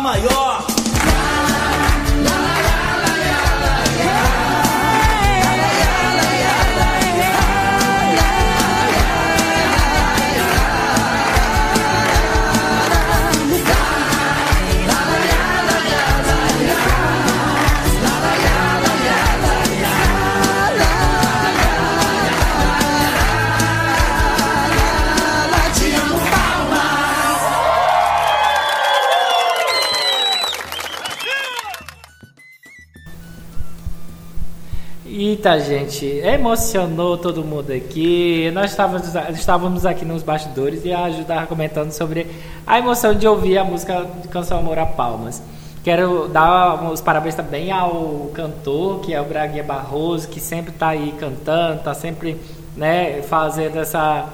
maior. 0.00 0.75
Gente, 35.60 36.04
emocionou 36.06 37.16
todo 37.16 37.42
mundo 37.42 37.72
aqui. 37.72 38.50
Nós 38.52 38.70
estávamos, 38.70 39.14
estávamos 39.38 39.86
aqui 39.86 40.04
nos 40.04 40.22
bastidores 40.22 40.84
e 40.84 40.92
a 40.92 41.08
Ju 41.10 41.22
estava 41.22 41.46
comentando 41.46 41.92
sobre 41.92 42.26
a 42.66 42.78
emoção 42.78 43.14
de 43.14 43.26
ouvir 43.26 43.56
a 43.56 43.64
música 43.64 44.06
de 44.20 44.28
Canção 44.28 44.58
Amor 44.58 44.78
a 44.78 44.84
Palmas. 44.84 45.42
Quero 45.82 46.28
dar 46.28 46.90
os 46.90 47.00
parabéns 47.00 47.34
também 47.34 47.70
ao 47.70 48.30
cantor, 48.34 49.00
que 49.00 49.14
é 49.14 49.20
o 49.20 49.24
Braguinha 49.24 49.62
Barroso, 49.62 50.28
que 50.28 50.40
sempre 50.40 50.72
está 50.72 50.88
aí 50.88 51.14
cantando, 51.18 51.78
está 51.78 51.94
sempre 51.94 52.36
né, 52.76 53.22
fazendo 53.22 53.78
essa, 53.78 54.28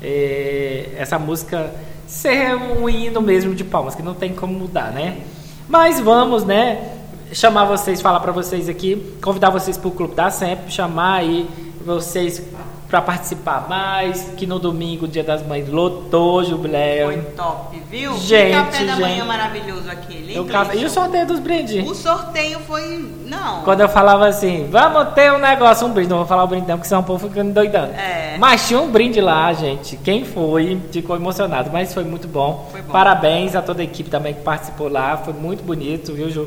eh, 0.00 0.90
essa 0.96 1.18
música 1.18 1.70
ser 2.06 2.54
um 2.54 2.88
hino 2.88 3.20
mesmo 3.20 3.54
de 3.54 3.64
palmas, 3.64 3.94
que 3.94 4.02
não 4.02 4.14
tem 4.14 4.32
como 4.32 4.54
mudar, 4.54 4.92
né? 4.92 5.18
Mas 5.68 6.00
vamos, 6.00 6.44
né? 6.44 7.01
Chamar 7.32 7.64
vocês, 7.64 8.00
falar 8.00 8.20
para 8.20 8.32
vocês 8.32 8.68
aqui, 8.68 9.14
convidar 9.22 9.50
vocês 9.50 9.76
para 9.76 9.88
o 9.88 9.92
Clube 9.92 10.14
da 10.14 10.30
Sempre, 10.30 10.70
chamar 10.70 11.14
aí 11.16 11.48
vocês 11.84 12.42
para 12.88 13.00
participar 13.00 13.66
mais, 13.70 14.20
que 14.36 14.46
no 14.46 14.58
domingo, 14.58 15.08
dia 15.08 15.24
das 15.24 15.42
mães, 15.42 15.66
lotou 15.66 16.44
jubileu. 16.44 17.06
Foi 17.06 17.22
top, 17.34 17.82
viu? 17.90 18.12
Gente, 18.18 18.48
que 18.50 18.52
café 18.52 18.84
da 18.84 18.96
manhã 18.96 19.14
gente. 19.16 19.26
maravilhoso 19.26 19.90
aquele, 19.90 20.36
Eu 20.36 20.44
café- 20.44 20.76
E 20.76 20.84
o 20.84 20.90
sorteio 20.90 21.26
dos 21.26 21.40
brindes? 21.40 21.88
O 21.90 21.94
sorteio 21.94 22.58
foi... 22.60 23.02
Não. 23.26 23.62
Quando 23.62 23.80
eu 23.80 23.88
falava 23.88 24.26
assim, 24.28 24.68
vamos 24.70 25.14
ter 25.14 25.32
um 25.32 25.38
negócio, 25.38 25.86
um 25.86 25.90
brinde, 25.90 26.10
não 26.10 26.18
vou 26.18 26.26
falar 26.26 26.44
o 26.44 26.46
brinde 26.46 26.68
não, 26.68 26.76
porque 26.76 26.88
senão 26.88 27.00
o 27.00 27.04
povo 27.04 27.30
fica 27.30 27.42
doidando. 27.42 27.94
É. 27.94 28.36
Mas 28.38 28.68
tinha 28.68 28.78
um 28.78 28.90
brinde 28.90 29.22
lá, 29.22 29.50
gente. 29.54 29.96
Quem 29.96 30.26
foi 30.26 30.78
ficou 30.92 31.16
emocionado, 31.16 31.70
mas 31.72 31.94
foi 31.94 32.04
muito 32.04 32.28
bom. 32.28 32.68
Foi 32.70 32.82
bom. 32.82 32.92
Parabéns 32.92 33.56
a 33.56 33.62
toda 33.62 33.80
a 33.80 33.84
equipe 33.84 34.10
também 34.10 34.34
que 34.34 34.42
participou 34.42 34.90
lá, 34.90 35.16
foi 35.16 35.32
muito 35.32 35.64
bonito, 35.64 36.12
viu, 36.12 36.28
Ju? 36.28 36.46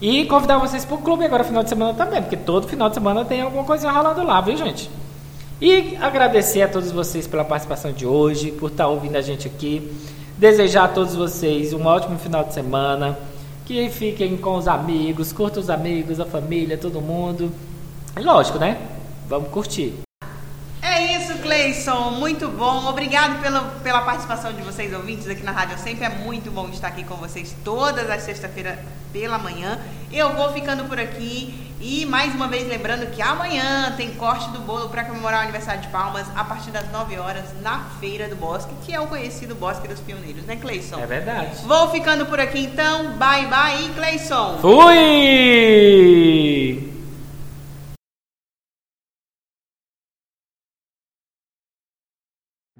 E 0.00 0.24
convidar 0.26 0.58
vocês 0.58 0.84
pro 0.84 0.98
clube 0.98 1.24
agora 1.24 1.42
final 1.42 1.62
de 1.62 1.68
semana 1.68 1.92
também, 1.92 2.22
porque 2.22 2.36
todo 2.36 2.68
final 2.68 2.88
de 2.88 2.94
semana 2.94 3.24
tem 3.24 3.40
alguma 3.40 3.64
coisinha 3.64 3.90
rolando 3.90 4.22
lá, 4.22 4.40
viu, 4.40 4.56
gente? 4.56 4.88
E 5.60 5.96
agradecer 6.00 6.62
a 6.62 6.68
todos 6.68 6.92
vocês 6.92 7.26
pela 7.26 7.44
participação 7.44 7.90
de 7.90 8.06
hoje, 8.06 8.52
por 8.52 8.70
estar 8.70 8.86
ouvindo 8.86 9.16
a 9.16 9.20
gente 9.20 9.48
aqui. 9.48 9.92
Desejar 10.36 10.84
a 10.84 10.88
todos 10.88 11.16
vocês 11.16 11.72
um 11.72 11.84
ótimo 11.84 12.16
final 12.16 12.44
de 12.44 12.54
semana. 12.54 13.18
Que 13.66 13.90
fiquem 13.90 14.36
com 14.36 14.56
os 14.56 14.68
amigos, 14.68 15.32
curtam 15.32 15.60
os 15.60 15.68
amigos, 15.68 16.20
a 16.20 16.24
família, 16.24 16.78
todo 16.78 17.00
mundo. 17.00 17.52
Lógico, 18.16 18.58
né? 18.58 18.78
Vamos 19.28 19.50
curtir. 19.50 20.07
É 21.48 21.72
Cleison. 21.72 22.10
Muito 22.10 22.46
bom. 22.48 22.86
Obrigado 22.86 23.40
pela, 23.40 23.62
pela 23.82 24.02
participação 24.02 24.52
de 24.52 24.60
vocês, 24.60 24.92
ouvintes, 24.92 25.26
aqui 25.28 25.42
na 25.42 25.50
Rádio 25.52 25.78
Sempre. 25.78 26.04
É 26.04 26.10
muito 26.10 26.50
bom 26.50 26.68
estar 26.68 26.88
aqui 26.88 27.04
com 27.04 27.16
vocês 27.16 27.56
todas 27.64 28.10
as 28.10 28.22
sexta-feiras 28.22 28.78
pela 29.12 29.38
manhã. 29.38 29.80
Eu 30.12 30.34
vou 30.34 30.52
ficando 30.52 30.84
por 30.84 31.00
aqui. 31.00 31.64
E 31.80 32.04
mais 32.06 32.34
uma 32.34 32.48
vez 32.48 32.68
lembrando 32.68 33.06
que 33.12 33.22
amanhã 33.22 33.94
tem 33.96 34.10
corte 34.14 34.50
do 34.50 34.58
bolo 34.58 34.88
para 34.88 35.04
comemorar 35.04 35.38
o 35.40 35.42
aniversário 35.44 35.80
de 35.80 35.86
Palmas 35.88 36.26
a 36.34 36.42
partir 36.42 36.72
das 36.72 36.90
9 36.90 37.16
horas 37.18 37.44
na 37.62 37.84
Feira 38.00 38.28
do 38.28 38.34
Bosque, 38.34 38.74
que 38.84 38.92
é 38.92 38.98
o 39.00 39.06
conhecido 39.06 39.54
Bosque 39.54 39.86
dos 39.86 40.00
Pioneiros, 40.00 40.44
né, 40.44 40.56
Cleison? 40.56 40.98
É 40.98 41.06
verdade. 41.06 41.64
Vou 41.64 41.88
ficando 41.90 42.26
por 42.26 42.40
aqui 42.40 42.64
então. 42.64 43.12
Bye, 43.12 43.46
bye, 43.46 43.90
Cleison. 43.94 44.58
Fui! 44.60 44.88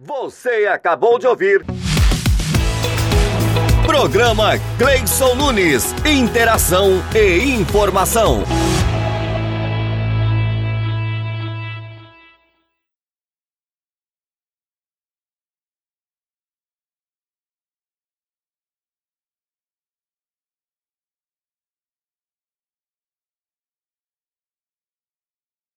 Você 0.08 0.66
acabou 0.66 1.18
de 1.18 1.26
ouvir. 1.26 1.62
Programa 3.84 4.52
Cleison 4.78 5.34
Nunes. 5.34 5.94
Interação 6.06 7.02
e 7.14 7.54
informação. 7.54 8.42